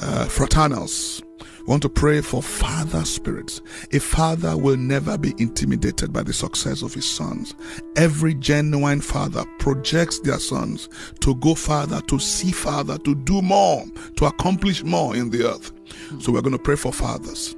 uh, 0.00 0.26
fraternals. 0.28 1.22
We 1.60 1.66
want 1.66 1.82
to 1.82 1.88
pray 1.88 2.20
for 2.20 2.42
father 2.42 3.04
spirits. 3.04 3.60
A 3.92 3.98
father 3.98 4.56
will 4.56 4.76
never 4.76 5.18
be 5.18 5.34
intimidated 5.38 6.12
by 6.12 6.22
the 6.22 6.32
success 6.32 6.82
of 6.82 6.94
his 6.94 7.04
sons. 7.08 7.54
Every 7.96 8.34
genuine 8.34 9.02
father 9.02 9.44
projects 9.58 10.18
their 10.20 10.38
sons 10.38 10.88
to 11.20 11.34
go 11.36 11.54
farther, 11.54 12.00
to 12.02 12.18
see 12.18 12.50
farther, 12.50 12.98
to 12.98 13.14
do 13.14 13.42
more, 13.42 13.84
to 14.16 14.24
accomplish 14.24 14.82
more 14.82 15.14
in 15.14 15.30
the 15.30 15.48
earth. 15.48 15.72
So 16.20 16.32
we're 16.32 16.42
going 16.42 16.56
to 16.56 16.62
pray 16.62 16.76
for 16.76 16.92
fathers. 16.92 17.54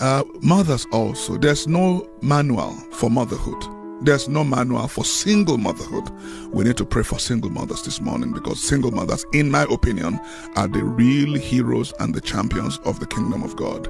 Uh, 0.00 0.24
mothers 0.42 0.86
also. 0.90 1.36
There's 1.36 1.68
no 1.68 2.08
manual 2.22 2.72
for 2.92 3.10
motherhood. 3.10 3.83
There's 4.04 4.28
no 4.28 4.44
manual 4.44 4.86
for 4.86 5.02
single 5.02 5.56
motherhood. 5.56 6.10
We 6.52 6.64
need 6.64 6.76
to 6.76 6.84
pray 6.84 7.02
for 7.02 7.18
single 7.18 7.48
mothers 7.48 7.82
this 7.84 8.02
morning 8.02 8.34
because 8.34 8.62
single 8.62 8.90
mothers, 8.90 9.24
in 9.32 9.50
my 9.50 9.62
opinion, 9.70 10.20
are 10.56 10.68
the 10.68 10.84
real 10.84 11.32
heroes 11.40 11.94
and 12.00 12.14
the 12.14 12.20
champions 12.20 12.76
of 12.84 13.00
the 13.00 13.06
kingdom 13.06 13.42
of 13.42 13.56
God. 13.56 13.88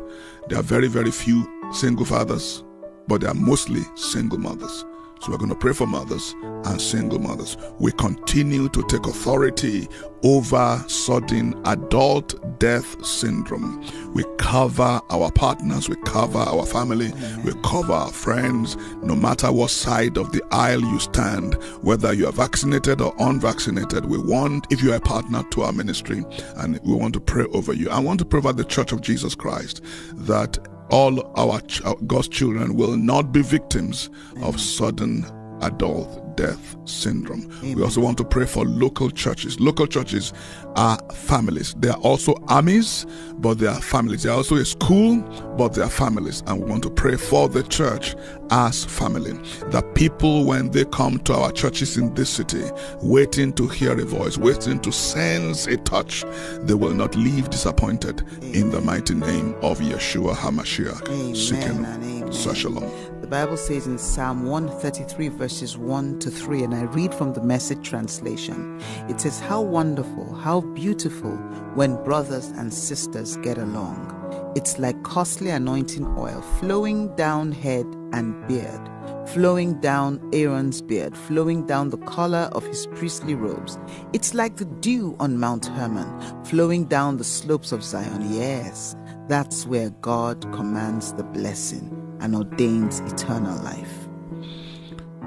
There 0.48 0.60
are 0.60 0.62
very, 0.62 0.86
very 0.86 1.10
few 1.10 1.44
single 1.72 2.04
fathers, 2.04 2.62
but 3.08 3.22
they 3.22 3.26
are 3.26 3.34
mostly 3.34 3.82
single 3.96 4.38
mothers. 4.38 4.84
So 5.24 5.30
we're 5.32 5.38
going 5.38 5.48
to 5.48 5.56
pray 5.56 5.72
for 5.72 5.86
mothers 5.86 6.34
and 6.42 6.78
single 6.78 7.18
mothers. 7.18 7.56
We 7.78 7.92
continue 7.92 8.68
to 8.68 8.82
take 8.88 9.06
authority 9.06 9.88
over 10.22 10.84
sudden 10.86 11.58
adult 11.64 12.58
death 12.58 13.02
syndrome. 13.02 13.82
We 14.12 14.24
cover 14.36 15.00
our 15.08 15.32
partners, 15.32 15.88
we 15.88 15.96
cover 16.04 16.40
our 16.40 16.66
family, 16.66 17.10
we 17.42 17.54
cover 17.62 17.94
our 17.94 18.10
friends, 18.10 18.76
no 19.02 19.14
matter 19.14 19.50
what 19.50 19.70
side 19.70 20.18
of 20.18 20.30
the 20.32 20.42
aisle 20.50 20.82
you 20.82 21.00
stand, 21.00 21.54
whether 21.82 22.12
you 22.12 22.26
are 22.26 22.32
vaccinated 22.32 23.00
or 23.00 23.14
unvaccinated. 23.18 24.04
We 24.04 24.18
want, 24.18 24.66
if 24.70 24.82
you 24.82 24.92
are 24.92 24.96
a 24.96 25.00
partner 25.00 25.42
to 25.52 25.62
our 25.62 25.72
ministry, 25.72 26.22
and 26.56 26.78
we 26.82 26.94
want 26.94 27.14
to 27.14 27.20
pray 27.20 27.46
over 27.54 27.72
you. 27.72 27.88
I 27.88 27.98
want 27.98 28.18
to 28.18 28.26
pray 28.26 28.40
over 28.40 28.52
the 28.52 28.64
Church 28.64 28.92
of 28.92 29.00
Jesus 29.00 29.34
Christ 29.34 29.80
that 30.12 30.58
all 30.94 31.20
our 31.36 31.60
God's 32.06 32.28
children 32.28 32.76
will 32.76 32.96
not 32.96 33.32
be 33.32 33.42
victims 33.42 34.10
of 34.42 34.60
sudden 34.60 35.26
adult 35.64 36.36
death 36.36 36.76
syndrome. 36.84 37.48
We 37.62 37.82
also 37.82 38.00
want 38.00 38.18
to 38.18 38.24
pray 38.24 38.46
for 38.46 38.64
local 38.64 39.10
churches. 39.10 39.60
Local 39.60 39.86
churches 39.86 40.32
are 40.76 40.98
families. 41.12 41.74
They 41.74 41.88
are 41.88 41.98
also 41.98 42.34
armies, 42.48 43.06
but 43.36 43.58
they 43.58 43.66
are 43.66 43.80
families. 43.80 44.24
They 44.24 44.30
are 44.30 44.36
also 44.36 44.56
a 44.56 44.64
school, 44.64 45.20
but 45.56 45.74
they 45.74 45.82
are 45.82 45.90
families. 45.90 46.42
And 46.46 46.62
we 46.62 46.68
want 46.70 46.82
to 46.84 46.90
pray 46.90 47.16
for 47.16 47.48
the 47.48 47.62
church 47.62 48.16
as 48.50 48.84
family. 48.84 49.32
That 49.70 49.94
people, 49.94 50.44
when 50.44 50.70
they 50.70 50.84
come 50.86 51.18
to 51.20 51.34
our 51.34 51.52
churches 51.52 51.96
in 51.96 52.12
this 52.14 52.30
city, 52.30 52.64
waiting 53.00 53.52
to 53.54 53.68
hear 53.68 53.98
a 53.98 54.04
voice, 54.04 54.36
waiting 54.36 54.80
to 54.80 54.92
sense 54.92 55.66
a 55.66 55.76
touch, 55.78 56.24
they 56.60 56.74
will 56.74 56.94
not 56.94 57.14
leave 57.14 57.50
disappointed 57.50 58.22
in 58.42 58.70
the 58.70 58.80
mighty 58.80 59.14
name 59.14 59.54
of 59.62 59.78
Yeshua 59.78 60.34
HaMashiach. 60.34 61.08
Amen 61.08 61.34
Sikenu. 61.34 61.94
amen. 61.94 62.32
Shalom. 62.32 63.13
The 63.24 63.30
Bible 63.30 63.56
says 63.56 63.86
in 63.86 63.96
Psalm 63.96 64.44
133, 64.44 65.28
verses 65.28 65.78
1 65.78 66.18
to 66.18 66.30
3, 66.30 66.64
and 66.64 66.74
I 66.74 66.82
read 66.82 67.14
from 67.14 67.32
the 67.32 67.40
message 67.40 67.82
translation. 67.88 68.78
It 69.08 69.18
says, 69.18 69.40
How 69.40 69.62
wonderful, 69.62 70.34
how 70.34 70.60
beautiful 70.60 71.30
when 71.74 71.96
brothers 72.04 72.48
and 72.48 72.70
sisters 72.70 73.38
get 73.38 73.56
along. 73.56 74.52
It's 74.54 74.78
like 74.78 75.02
costly 75.04 75.48
anointing 75.48 76.04
oil 76.18 76.42
flowing 76.60 77.16
down 77.16 77.50
head 77.50 77.86
and 78.12 78.46
beard, 78.46 78.90
flowing 79.30 79.80
down 79.80 80.20
Aaron's 80.34 80.82
beard, 80.82 81.16
flowing 81.16 81.64
down 81.66 81.88
the 81.88 82.04
collar 82.04 82.50
of 82.52 82.62
his 82.66 82.86
priestly 82.88 83.34
robes. 83.34 83.78
It's 84.12 84.34
like 84.34 84.56
the 84.56 84.66
dew 84.66 85.16
on 85.18 85.38
Mount 85.38 85.64
Hermon, 85.64 86.44
flowing 86.44 86.84
down 86.84 87.16
the 87.16 87.24
slopes 87.24 87.72
of 87.72 87.82
Zion. 87.82 88.34
Yes, 88.34 88.94
that's 89.28 89.66
where 89.66 89.88
God 90.02 90.42
commands 90.52 91.14
the 91.14 91.24
blessing 91.24 92.03
and 92.24 92.34
ordains 92.34 93.00
eternal 93.00 93.62
life. 93.62 94.08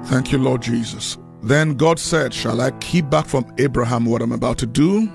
Thank 0.06 0.32
you, 0.32 0.38
Lord 0.38 0.62
Jesus. 0.62 1.16
Then 1.42 1.74
God 1.74 2.00
said, 2.00 2.34
Shall 2.34 2.60
I 2.60 2.72
keep 2.72 3.08
back 3.08 3.26
from 3.26 3.46
Abraham 3.58 4.04
what 4.04 4.20
I'm 4.20 4.32
about 4.32 4.58
to 4.58 4.66
do? 4.66 5.08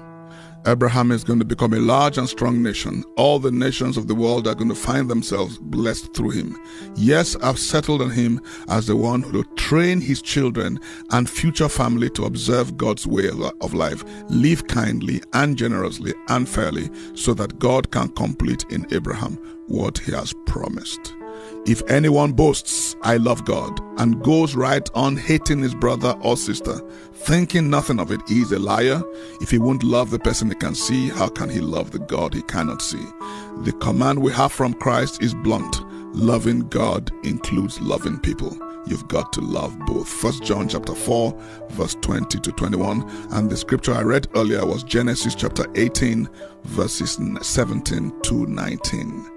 Abraham 0.65 1.11
is 1.11 1.25
going 1.25 1.39
to 1.39 1.45
become 1.45 1.73
a 1.73 1.79
large 1.79 2.17
and 2.17 2.29
strong 2.29 2.63
nation. 2.63 3.03
All 3.17 3.37
the 3.37 3.51
nations 3.51 3.97
of 3.97 4.07
the 4.07 4.15
world 4.15 4.47
are 4.47 4.55
going 4.55 4.69
to 4.69 4.75
find 4.75 5.09
themselves 5.09 5.57
blessed 5.57 6.13
through 6.13 6.29
him. 6.29 6.57
Yes, 6.95 7.35
I've 7.43 7.59
settled 7.59 8.01
on 8.01 8.11
him 8.11 8.39
as 8.69 8.87
the 8.87 8.95
one 8.95 9.23
who 9.23 9.39
will 9.39 9.55
train 9.55 9.99
his 9.99 10.21
children 10.21 10.79
and 11.11 11.29
future 11.29 11.67
family 11.67 12.09
to 12.11 12.23
observe 12.23 12.77
God's 12.77 13.05
way 13.05 13.27
of 13.59 13.73
life, 13.73 14.05
live 14.29 14.67
kindly 14.67 15.21
and 15.33 15.57
generously 15.57 16.13
and 16.29 16.47
fairly, 16.47 16.89
so 17.13 17.33
that 17.33 17.59
God 17.59 17.91
can 17.91 18.07
complete 18.09 18.63
in 18.69 18.87
Abraham 18.93 19.37
what 19.67 19.97
he 19.97 20.13
has 20.13 20.33
promised. 20.45 21.13
If 21.65 21.82
anyone 21.89 22.34
boasts, 22.34 22.93
I 23.03 23.15
love 23.15 23.46
God, 23.46 23.79
and 23.98 24.22
goes 24.22 24.53
right 24.53 24.88
on 24.96 25.15
hating 25.15 25.60
his 25.60 25.74
brother 25.74 26.13
or 26.20 26.36
sister, 26.36 26.82
thinking 27.13 27.70
nothing 27.70 28.01
of 28.01 28.12
it, 28.12 28.20
he 28.27 28.41
is 28.41 28.51
a 28.51 28.60
liar. 28.60 29.01
If 29.39 29.50
he 29.50 29.60
won't 29.60 29.82
love 29.82 30.12
the 30.12 30.20
person 30.20 30.50
he 30.50 30.55
can 30.55 30.75
see, 30.75 31.08
how 31.08 31.29
can 31.29 31.50
he 31.50 31.62
love 31.62 31.91
the 31.91 32.00
God 32.00 32.34
he 32.34 32.41
cannot 32.41 32.82
see? 32.82 33.05
The 33.62 33.72
command 33.79 34.22
we 34.22 34.34
have 34.34 34.51
from 34.51 34.74
Christ 34.74 35.24
is 35.24 35.34
blunt. 35.34 35.82
Loving 36.13 36.67
God 36.67 37.12
includes 37.24 37.79
loving 37.79 38.20
people. 38.20 38.58
You've 38.86 39.08
got 39.08 39.32
to 39.32 39.39
love 39.39 39.79
both. 39.86 40.10
First 40.10 40.43
John 40.43 40.67
chapter 40.67 40.93
4, 40.93 41.34
verse 41.70 41.96
20 42.01 42.39
to 42.39 42.51
21. 42.51 43.10
And 43.32 43.50
the 43.50 43.55
scripture 43.55 43.93
I 43.93 44.01
read 44.01 44.27
earlier 44.36 44.65
was 44.65 44.84
Genesis 44.84 45.34
chapter 45.34 45.65
18, 45.75 46.27
verses 46.65 47.17
17 47.41 48.22
to 48.24 48.46
19 48.48 49.32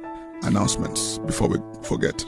announcements 0.46 1.18
before 1.18 1.48
we 1.48 1.58
forget? 1.82 2.24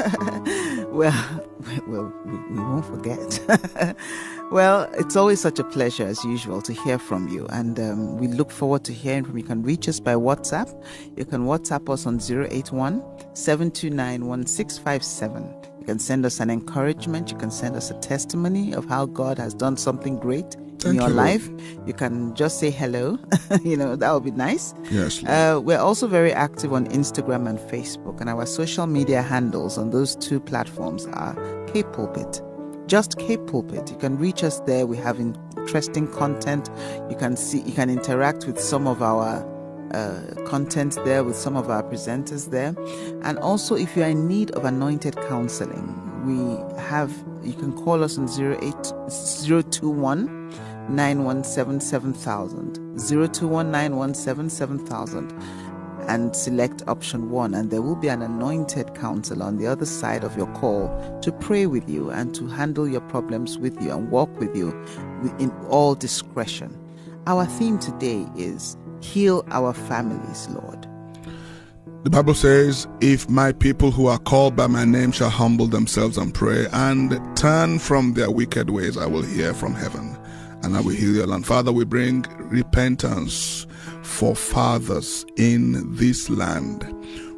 well, 0.88 1.44
well, 1.86 2.12
we, 2.24 2.58
won't 2.58 2.86
forget. 2.86 3.96
well, 4.50 4.90
it's 4.94 5.14
always 5.14 5.40
such 5.40 5.58
a 5.58 5.64
pleasure, 5.64 6.06
as 6.06 6.24
usual, 6.24 6.62
to 6.62 6.72
hear 6.72 6.98
from 6.98 7.28
you. 7.28 7.46
And 7.48 7.78
um, 7.78 8.16
we 8.16 8.26
look 8.28 8.50
forward 8.50 8.84
to 8.84 8.92
hearing 8.92 9.24
from 9.24 9.36
you. 9.36 9.42
You 9.42 9.48
can 9.48 9.62
reach 9.62 9.88
us 9.88 10.00
by 10.00 10.14
WhatsApp. 10.14 10.68
You 11.16 11.24
can 11.24 11.44
WhatsApp 11.44 11.92
us 11.92 12.06
on 12.06 12.18
081 12.18 13.02
729 13.34 14.26
1657. 14.26 15.54
You 15.80 15.84
can 15.84 15.98
send 15.98 16.24
us 16.24 16.40
an 16.40 16.50
encouragement. 16.50 17.30
You 17.30 17.36
can 17.36 17.50
send 17.50 17.76
us 17.76 17.90
a 17.90 17.98
testimony 18.00 18.72
of 18.72 18.86
how 18.86 19.06
God 19.06 19.38
has 19.38 19.52
done 19.54 19.76
something 19.76 20.18
great 20.18 20.56
in 20.84 20.94
your 20.94 21.08
you. 21.08 21.14
life, 21.14 21.48
you 21.86 21.92
can 21.92 22.34
just 22.34 22.58
say 22.58 22.70
hello. 22.70 23.18
you 23.62 23.76
know, 23.76 23.96
that 23.96 24.12
would 24.12 24.24
be 24.24 24.30
nice. 24.30 24.74
Yes. 24.90 25.22
Uh, 25.24 25.60
we're 25.62 25.78
also 25.78 26.06
very 26.06 26.32
active 26.32 26.72
on 26.72 26.86
Instagram 26.88 27.48
and 27.48 27.58
Facebook, 27.58 28.20
and 28.20 28.28
our 28.28 28.46
social 28.46 28.86
media 28.86 29.22
handles 29.22 29.78
on 29.78 29.90
those 29.90 30.16
two 30.16 30.40
platforms 30.40 31.06
are 31.06 31.34
Cape 31.66 31.92
Pulpit. 31.92 32.42
Just 32.86 33.18
Cape 33.18 33.46
Pulpit. 33.46 33.90
You 33.90 33.96
can 33.96 34.18
reach 34.18 34.42
us 34.42 34.60
there. 34.60 34.86
We 34.86 34.96
have 34.96 35.20
interesting 35.20 36.10
content. 36.12 36.68
You 37.08 37.16
can 37.16 37.36
see, 37.36 37.60
you 37.60 37.72
can 37.72 37.88
interact 37.88 38.46
with 38.46 38.60
some 38.60 38.86
of 38.86 39.02
our 39.02 39.46
uh, 39.94 40.20
content 40.46 40.96
there 41.04 41.24
with 41.24 41.36
some 41.36 41.56
of 41.56 41.68
our 41.70 41.82
presenters 41.82 42.50
there. 42.50 42.74
And 43.22 43.38
also, 43.38 43.74
if 43.74 43.96
you're 43.96 44.08
in 44.08 44.28
need 44.28 44.50
of 44.52 44.64
anointed 44.64 45.16
counseling, 45.28 45.96
we 46.24 46.80
have, 46.80 47.12
you 47.42 47.54
can 47.54 47.72
call 47.72 48.04
us 48.04 48.18
on 48.18 48.28
08, 48.28 48.72
021 49.70 50.52
917 50.90 51.80
7000 51.80 52.98
021 52.98 53.74
and 56.08 56.34
select 56.34 56.82
option 56.88 57.30
1 57.30 57.54
and 57.54 57.70
there 57.70 57.82
will 57.82 57.94
be 57.94 58.08
an 58.08 58.22
anointed 58.22 58.92
counselor 58.94 59.46
on 59.46 59.56
the 59.56 59.66
other 59.66 59.84
side 59.86 60.24
of 60.24 60.36
your 60.36 60.48
call 60.54 60.88
to 61.20 61.30
pray 61.30 61.66
with 61.66 61.88
you 61.88 62.10
and 62.10 62.34
to 62.34 62.46
handle 62.48 62.88
your 62.88 63.02
problems 63.02 63.58
with 63.58 63.80
you 63.80 63.92
and 63.92 64.10
walk 64.10 64.28
with 64.40 64.56
you 64.56 64.70
in 65.38 65.50
all 65.68 65.94
discretion. 65.94 66.76
Our 67.26 67.46
theme 67.46 67.78
today 67.78 68.26
is 68.36 68.76
heal 69.00 69.44
our 69.50 69.72
families, 69.72 70.48
Lord. 70.48 70.88
The 72.02 72.10
Bible 72.10 72.34
says, 72.34 72.88
If 73.00 73.28
my 73.28 73.52
people 73.52 73.90
who 73.90 74.06
are 74.06 74.18
called 74.18 74.56
by 74.56 74.66
my 74.66 74.84
name 74.84 75.12
shall 75.12 75.30
humble 75.30 75.66
themselves 75.66 76.16
and 76.16 76.34
pray 76.34 76.66
and 76.72 77.20
turn 77.36 77.78
from 77.78 78.14
their 78.14 78.30
wicked 78.30 78.70
ways, 78.70 78.96
I 78.96 79.06
will 79.06 79.22
hear 79.22 79.52
from 79.54 79.74
heaven 79.74 80.16
and 80.62 80.76
I 80.76 80.80
will 80.80 80.94
heal 80.94 81.14
your 81.14 81.26
land. 81.26 81.46
Father, 81.46 81.72
we 81.72 81.84
bring 81.84 82.24
repentance 82.38 83.66
for 84.02 84.34
fathers 84.36 85.24
in 85.36 85.94
this 85.94 86.28
land. 86.30 86.86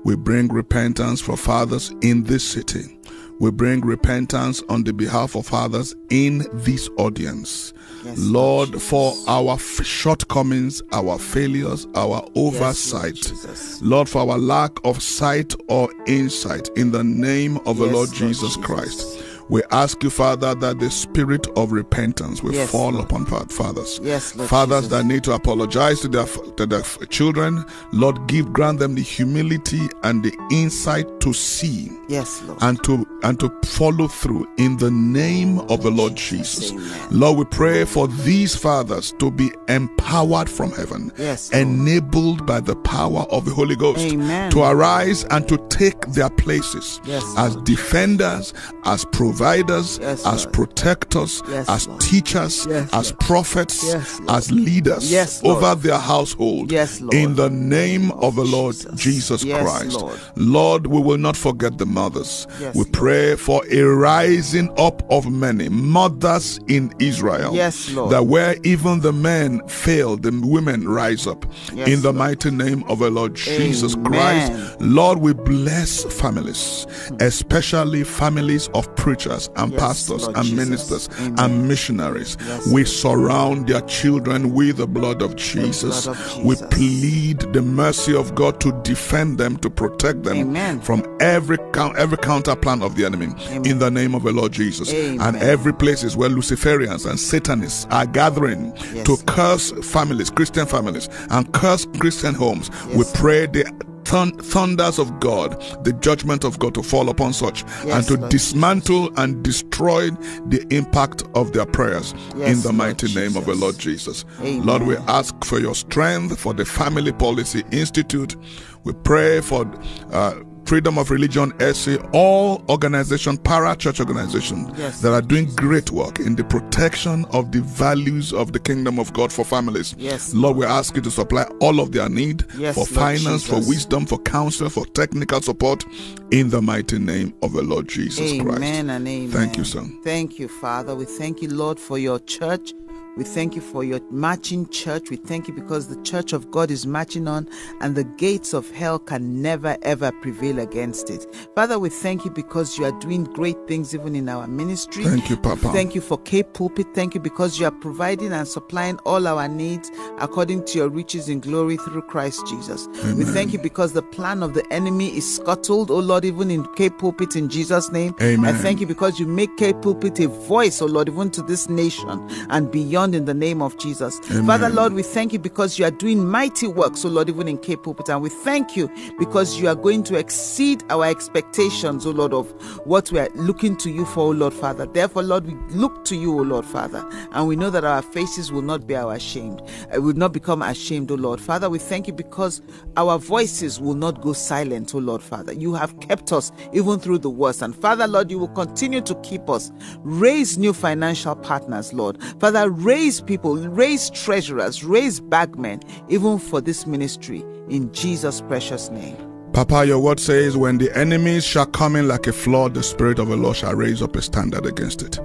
We 0.05 0.17
bring 0.17 0.49
repentance 0.49 1.21
for 1.21 1.37
fathers 1.37 1.95
in 2.03 2.25
this 2.25 2.43
city. 2.43 2.99
We 3.39 3.51
bring 3.51 3.81
repentance 3.81 4.63
on 4.69 4.85
the 4.85 4.93
behalf 4.93 5.35
of 5.35 5.47
fathers 5.47 5.97
in 6.11 6.47
this 6.53 6.89
audience. 6.97 7.73
Yes, 8.05 8.19
Lord, 8.19 8.81
for 8.81 9.15
our 9.27 9.59
shortcomings, 9.59 10.83
our 10.93 11.19
failures, 11.19 11.87
our 11.95 12.25
oversight. 12.35 13.33
Yes, 13.45 13.81
Lord, 13.83 14.09
for 14.09 14.21
our 14.21 14.39
lack 14.39 14.73
of 14.85 15.03
sight 15.03 15.55
or 15.69 15.89
insight, 16.07 16.69
in 16.77 16.91
the 16.91 17.05
name 17.05 17.59
of 17.59 17.67
yes, 17.67 17.77
the 17.79 17.83
Lord, 17.83 17.95
Lord 17.95 18.09
Jesus, 18.13 18.55
Jesus 18.55 18.65
Christ. 18.65 19.19
We 19.53 19.63
ask 19.71 20.03
you, 20.03 20.09
Father, 20.09 20.55
that 20.55 20.79
the 20.79 20.91
spirit 20.91 21.47
of 21.59 21.73
repentance 21.73 22.43
will 22.43 22.55
yes, 22.55 22.71
fall 22.71 22.93
Lord. 22.93 23.05
upon 23.05 23.27
fathers. 23.27 24.01
Yes, 24.03 24.35
Lord 24.35 24.49
fathers 24.49 24.85
Jesus. 24.85 24.89
that 24.93 25.05
need 25.05 25.25
to 25.25 25.33
apologize 25.33 26.01
to 26.01 26.09
their, 26.09 26.25
to 26.25 26.65
their 26.65 26.81
children. 27.11 27.63
Lord, 27.93 28.27
give 28.29 28.51
grant 28.51 28.79
them 28.79 28.95
the 28.95 29.03
humility 29.03 29.83
and 30.05 30.25
the 30.25 30.33
insight 30.51 31.21
to 31.21 31.35
see. 31.35 31.91
Yes, 32.09 32.41
Lord. 32.45 32.61
And 32.63 32.83
to 32.85 33.07
and 33.23 33.39
to 33.41 33.51
follow 33.67 34.09
through 34.09 34.49
in 34.57 34.79
the 34.79 34.91
name 34.91 35.59
of 35.59 35.83
the 35.83 35.91
Lord 35.91 36.17
Jesus. 36.17 36.71
Jesus. 36.71 37.13
Lord, 37.13 37.37
we 37.39 37.45
pray 37.45 37.85
for 37.85 38.09
these 38.09 38.57
fathers 38.57 39.13
to 39.19 39.31
be 39.31 39.53
empowered 39.69 40.49
from 40.49 40.73
heaven, 40.73 41.13
yes, 41.19 41.51
enabled 41.51 42.47
by 42.47 42.61
the 42.61 42.77
power 42.77 43.27
of 43.31 43.45
the 43.45 43.53
Holy 43.53 43.77
Ghost 43.77 44.01
Amen. 44.01 44.51
to 44.51 44.63
arise 44.63 45.25
and 45.25 45.47
to 45.49 45.59
take 45.69 46.01
their 46.07 46.31
places 46.31 47.01
yes, 47.05 47.23
as 47.37 47.55
defenders, 47.57 48.55
as 48.85 49.05
providers 49.07 49.42
providers, 49.43 49.99
yes, 50.01 50.25
as 50.25 50.47
protectors, 50.47 51.43
yes, 51.49 51.69
as 51.69 51.89
Lord. 51.89 52.01
teachers, 52.01 52.65
yes, 52.67 52.89
as 52.93 53.11
Lord. 53.11 53.21
prophets, 53.21 53.95
as 54.29 54.53
leaders 54.53 55.43
over 55.43 55.75
their 55.75 55.99
household. 55.99 56.71
Yes, 56.71 57.01
Lord. 57.01 57.15
In 57.15 57.35
the 57.35 57.51
name 57.51 58.13
of 58.13 58.37
the 58.37 58.45
Lord 58.45 58.77
Jesus, 58.95 59.43
Jesus 59.43 59.45
Christ. 59.45 60.01
Lord. 60.01 60.21
Lord, 60.37 60.87
we 60.87 61.01
will 61.01 61.19
not 61.19 61.37
forget 61.37 61.79
the 61.79 61.87
mothers. 61.87 62.47
We 62.75 62.85
pray 62.85 63.35
for 63.35 63.63
a 63.69 63.83
rising 63.83 64.73
up 64.79 65.03
of 65.11 65.29
many 65.31 65.69
mothers 65.69 66.61
in 66.69 66.93
Israel. 67.01 67.53
Yes, 67.53 67.91
Lord. 67.91 68.13
That 68.13 68.27
where 68.27 68.57
even 68.63 69.01
the 69.01 69.13
men 69.13 69.67
fail, 69.67 70.17
the 70.17 70.31
women 70.45 70.89
rise 70.89 71.27
up. 71.27 71.45
In 71.73 72.01
the 72.03 72.13
Lord. 72.13 72.17
mighty 72.17 72.51
name 72.53 72.85
of 72.85 73.01
the 73.01 73.11
Lord 73.11 73.35
Jesus 73.35 73.95
Amen. 73.95 74.13
Christ. 74.13 74.81
Lord, 74.81 75.19
we 75.19 75.33
bless 75.33 76.05
families, 76.05 76.87
hmm. 77.09 77.17
especially 77.21 78.05
families 78.05 78.69
of 78.75 78.95
preachers 78.95 79.32
and 79.57 79.73
Yes, 79.73 79.81
pastors 79.81 80.23
Lord 80.25 80.37
and 80.37 80.45
Jesus. 80.45 80.59
ministers 80.69 81.09
Amen. 81.19 81.35
and 81.39 81.69
missionaries. 81.69 82.37
Yes, 82.47 82.67
we 82.69 82.85
surround 82.85 83.69
their 83.69 83.81
children 83.83 84.53
with 84.53 84.77
the 84.77 84.87
blood 84.87 85.23
of 85.23 85.37
Jesus. 85.37 86.05
blood 86.07 86.17
of 86.17 86.45
We 86.45 86.57
plead 86.71 87.41
the 87.53 87.63
mercy 87.63 88.15
of 88.15 88.35
God 88.35 88.61
to 88.61 88.73
defend 88.83 89.39
them, 89.39 89.57
to 89.59 89.71
protect 89.71 90.23
them 90.25 90.37
Amen. 90.39 90.81
from 90.81 91.03
every 91.21 91.59
every 91.97 92.19
counter 92.19 92.55
plan 92.57 92.83
of 92.83 92.97
the 92.97 93.05
enemy. 93.05 93.27
Amen. 93.49 93.67
In 93.67 93.79
the 93.79 93.91
name 93.91 94.15
of 94.15 94.23
the 94.25 94.33
Lord 94.33 94.53
Jesus. 94.53 94.93
And 94.93 95.37
every 95.37 95.73
places 95.73 96.17
where 96.17 96.29
Luciferians 96.29 97.09
and 97.09 97.19
Satanists 97.19 97.87
are 97.91 98.07
gathering 98.07 98.73
Yes. 98.95 99.07
to 99.07 99.17
curse 99.27 99.73
families, 99.83 100.31
Christian 100.31 100.67
families, 100.67 101.09
and 101.31 101.51
curse 101.53 101.87
Christian 101.99 102.35
homes. 102.35 102.71
We 102.95 103.05
pray 103.15 103.47
the 103.47 103.65
thun- 104.13 104.33
thunders 104.39 104.99
of 104.99 105.19
God, 105.21 105.59
the 105.85 105.93
judgment 105.95 106.45
of 106.45 106.59
God 106.59 106.75
to 106.75 106.83
fall 106.83 107.09
upon 107.09 107.33
such 107.33 107.65
Yes, 107.85 107.97
and 107.97 108.07
to 108.09 108.17
Lord 108.21 108.31
dismantle 108.31 109.11
and 109.17 109.43
destroy 109.43 110.11
the 110.49 110.65
impact 110.71 111.25
of 111.35 111.53
their 111.53 111.65
prayers 111.67 112.15
Yes, 112.37 112.57
in 112.57 112.61
the 112.63 112.69
Lord 112.69 112.77
mighty 112.77 113.15
name 113.15 113.37
of 113.37 113.47
the 113.47 113.55
Lord 113.55 113.79
Jesus. 113.79 114.25
Amen. 114.41 114.67
Lord, 114.67 114.83
we 114.83 114.97
ask 115.09 115.35
for 115.45 115.59
your 115.61 115.75
strength 115.75 116.39
for 116.39 116.53
the 116.53 116.65
Family 116.67 117.13
Policy 117.13 117.63
Institute. 117.73 118.37
We 118.85 118.93
pray 118.93 119.41
for 119.41 119.65
uh, 120.13 120.35
Freedom 120.65 120.97
of 120.97 121.11
Religion, 121.11 121.53
SA, 121.75 121.97
all 122.13 122.63
organization, 122.69 123.37
para 123.37 123.75
church 123.77 124.01
organizations 124.01 124.71
Yes. 124.79 125.01
that 125.03 125.13
are 125.13 125.21
doing 125.21 125.47
great 125.57 125.91
work 125.91 126.19
in 126.21 126.35
the 126.37 126.45
protection 126.45 127.25
of 127.33 127.51
the 127.53 127.61
values 127.61 128.33
of 128.33 128.53
the 128.53 128.59
kingdom 128.59 128.99
of 128.99 129.13
God 129.13 129.33
for 129.33 129.45
families. 129.45 129.95
Yes, 129.99 130.33
Lord, 130.33 130.57
we 130.57 130.65
ask 130.65 130.95
you 130.97 131.03
to 131.03 131.11
supply 131.11 131.45
all 131.61 131.81
of 131.81 131.93
their 131.93 132.09
need 132.09 132.45
Yes, 132.57 132.75
for 132.75 132.81
Lord 132.81 132.89
finance, 133.19 133.47
for 133.47 133.57
wisdom, 133.57 134.07
for 134.07 134.19
counsel, 134.21 134.71
for 134.71 134.87
technical 134.87 135.43
support 135.43 135.85
in 136.31 136.49
the 136.51 136.63
mighty 136.63 136.99
name 136.99 137.35
of 137.43 137.53
the 137.53 137.63
Lord 137.63 137.89
Jesus 137.89 138.33
Amen 138.33 138.45
Christ. 138.47 138.59
Amen 138.59 138.91
and 138.91 139.09
amen. 139.09 139.31
Thank 139.31 139.57
you, 139.59 139.65
son. 139.65 139.99
Thank 140.05 140.39
you, 140.39 140.49
Father. 140.49 140.95
We 140.95 141.05
thank 141.05 141.43
you, 141.43 141.49
Lord, 141.49 141.79
for 141.79 141.99
your 141.99 142.19
church. 142.21 142.73
We 143.15 143.25
thank 143.25 143.55
you 143.55 143.61
for 143.61 143.85
your 143.85 144.01
marching 144.11 144.67
church. 144.71 145.11
We 145.11 145.17
thank 145.17 145.47
you 145.47 145.53
because 145.53 145.89
the 145.89 146.01
church 146.03 146.33
of 146.33 146.51
God 146.51 146.71
is 146.71 146.87
marching 146.87 147.29
on 147.29 147.47
and 147.83 147.95
the 147.95 148.05
gates 148.05 148.55
of 148.55 148.71
hell 148.71 148.99
can 148.99 149.43
never 149.43 149.77
ever 149.83 150.11
prevail 150.13 150.59
against 150.59 151.11
it. 151.11 151.27
Father, 151.55 151.79
we 151.79 151.91
thank 151.91 152.25
you 152.25 152.31
because 152.31 152.79
you 152.79 152.87
are 152.87 152.99
doing 153.01 153.25
great 153.25 153.59
things 153.69 153.95
even 153.95 154.17
in 154.17 154.31
our 154.31 154.47
ministry. 154.47 155.05
Thank 155.05 155.29
you, 155.29 155.37
Papa. 155.37 155.73
Thank 155.73 155.95
you 155.95 156.01
for 156.01 156.17
Cape 156.19 156.55
Pulpit. 156.55 156.87
Thank 156.95 157.15
you 157.15 157.21
because 157.21 157.61
you 157.61 157.67
are 157.67 157.71
providing 157.71 158.33
and 158.33 158.49
supplying 158.49 158.99
all 159.01 159.27
our 159.27 159.47
needs 159.47 159.91
according 160.19 160.65
to 160.67 160.79
your 160.79 160.89
riches 160.89 161.29
in 161.29 161.41
glory 161.41 161.77
through 161.77 162.03
Christ 162.03 162.47
Jesus. 162.47 162.89
We 163.15 163.25
thank 163.25 163.53
you 163.53 163.59
because 163.59 163.93
the 163.93 164.03
plan 164.03 164.43
of 164.43 164.55
the 164.55 164.65
enemy 164.73 165.15
is 165.15 165.37
scuttled, 165.37 165.91
oh 165.91 165.99
Lord, 165.99 166.25
even 166.25 166.51
in 166.51 166.65
Cape 166.77 166.97
Pulpit 166.97 167.37
in 167.37 167.51
Jesus' 167.51 167.93
name. 167.93 168.15
Amen. 168.23 168.55
I 168.55 168.57
thank 168.57 168.81
you 168.81 168.87
because 168.87 169.21
you 169.21 169.27
make 169.27 169.55
Cape 169.59 169.83
Pulpit 169.83 170.19
a 170.21 170.29
voice, 170.29 170.81
oh 170.81 170.87
Lord, 170.87 171.09
even 171.09 171.31
to 171.33 171.43
this 171.43 171.69
nation 171.69 172.27
and 172.49 172.71
beyond 172.71 173.02
in 173.11 173.25
the 173.25 173.35
name 173.35 173.61
of 173.61 173.77
Jesus. 173.79 174.19
Father, 174.47 174.69
Lord, 174.69 174.93
we 174.93 175.03
thank 175.03 175.33
you 175.33 175.39
because 175.39 175.79
you 175.79 175.85
are 175.85 175.91
doing 175.91 176.27
mighty 176.27 176.67
work, 176.67 176.97
so 176.97 177.09
Lord, 177.09 177.29
even 177.29 177.49
in 177.49 177.59
Cape 177.59 177.83
Pulpit. 177.83 178.09
And 178.09 178.23
we 178.23 178.29
thank 178.29 178.77
you 178.77 178.89
because 179.19 179.59
you 179.59 179.69
are 179.69 179.75
going 179.75 180.03
to 180.05 180.17
exceed 180.17 180.83
our 180.91 181.05
expectations, 181.05 182.07
oh 182.07 182.11
Lord, 182.11 182.33
of 182.33 182.51
what 182.87 183.11
we 183.11 183.19
are 183.19 183.29
looking 183.35 183.77
to 183.79 183.91
you 183.91 184.05
for, 184.05 184.21
oh 184.21 184.31
Lord, 184.31 184.55
Father. 184.55 184.87
Therefore, 184.87 185.23
Lord, 185.23 185.47
we 185.47 185.55
look 185.75 186.05
to 186.07 186.17
you, 186.17 186.39
oh 186.39 186.43
Lord, 186.43 186.65
Father, 186.65 187.05
and 187.33 187.49
we 187.49 187.57
know 187.57 187.71
that 187.71 187.85
our 187.85 188.03
faces 188.03 188.53
will 188.53 188.63
not 188.63 188.87
be 188.87 188.95
our 188.97 189.15
ashamed. 189.15 189.61
Uh, 189.95 190.01
will 190.01 190.15
not 190.15 190.33
become 190.33 190.63
ashamed, 190.63 191.11
oh 191.11 191.17
Lord. 191.17 191.41
Father, 191.41 191.69
we 191.69 191.79
thank 191.79 192.07
you 192.07 192.13
because 192.13 192.63
our 192.97 193.19
voices 193.19 193.81
will 193.81 193.95
not 193.95 194.21
go 194.21 194.33
silent, 194.33 194.95
oh 194.95 194.99
Lord, 194.99 195.23
Father. 195.23 195.53
You 195.53 195.75
have 195.75 195.99
kept 196.01 196.33
us 196.33 196.53
even 196.73 196.99
through 197.01 197.19
the 197.19 197.31
worst. 197.31 197.63
And 197.63 197.75
Father, 197.75 198.07
Lord, 198.07 198.31
you 198.31 198.39
will 198.39 198.49
continue 198.49 199.01
to 199.01 199.15
keep 199.23 199.49
us. 199.49 199.71
Raise 199.99 200.59
new 200.59 200.73
financial 200.73 201.35
partners, 201.37 201.93
Lord. 201.93 202.23
Father, 202.41 202.71
raise 202.71 202.92
people, 203.21 203.57
raise 203.57 204.11
treasurers, 204.11 204.85
raise 204.85 205.21
bagmen, 205.21 205.81
even 206.09 206.39
for 206.39 206.61
this 206.61 206.87
ministry. 206.87 207.45
In 207.69 207.93
Jesus' 207.93 208.41
precious 208.43 208.91
name. 208.91 209.17
Papa, 209.53 209.85
your 209.87 209.99
word 209.99 210.19
says, 210.19 210.57
when 210.57 210.79
the 210.79 210.97
enemies 210.97 211.45
shall 211.45 211.67
come 211.67 211.95
in 211.95 212.09
like 212.09 212.27
a 212.27 212.33
flood, 212.33 212.75
the 212.75 212.83
Spirit 212.83 213.19
of 213.19 213.29
the 213.29 213.37
Lord 213.37 213.57
shall 213.57 213.75
raise 213.75 214.01
up 214.01 214.17
a 214.17 214.23
standard 214.23 214.65
against 214.65 215.03
it. 215.03 215.19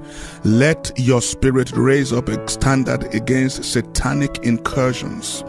Let 0.43 0.91
your 0.97 1.21
Spirit 1.21 1.71
raise 1.71 2.11
up 2.11 2.27
a 2.27 2.47
standard 2.49 3.13
against 3.15 3.63
satanic 3.63 4.39
incursions 4.43 5.43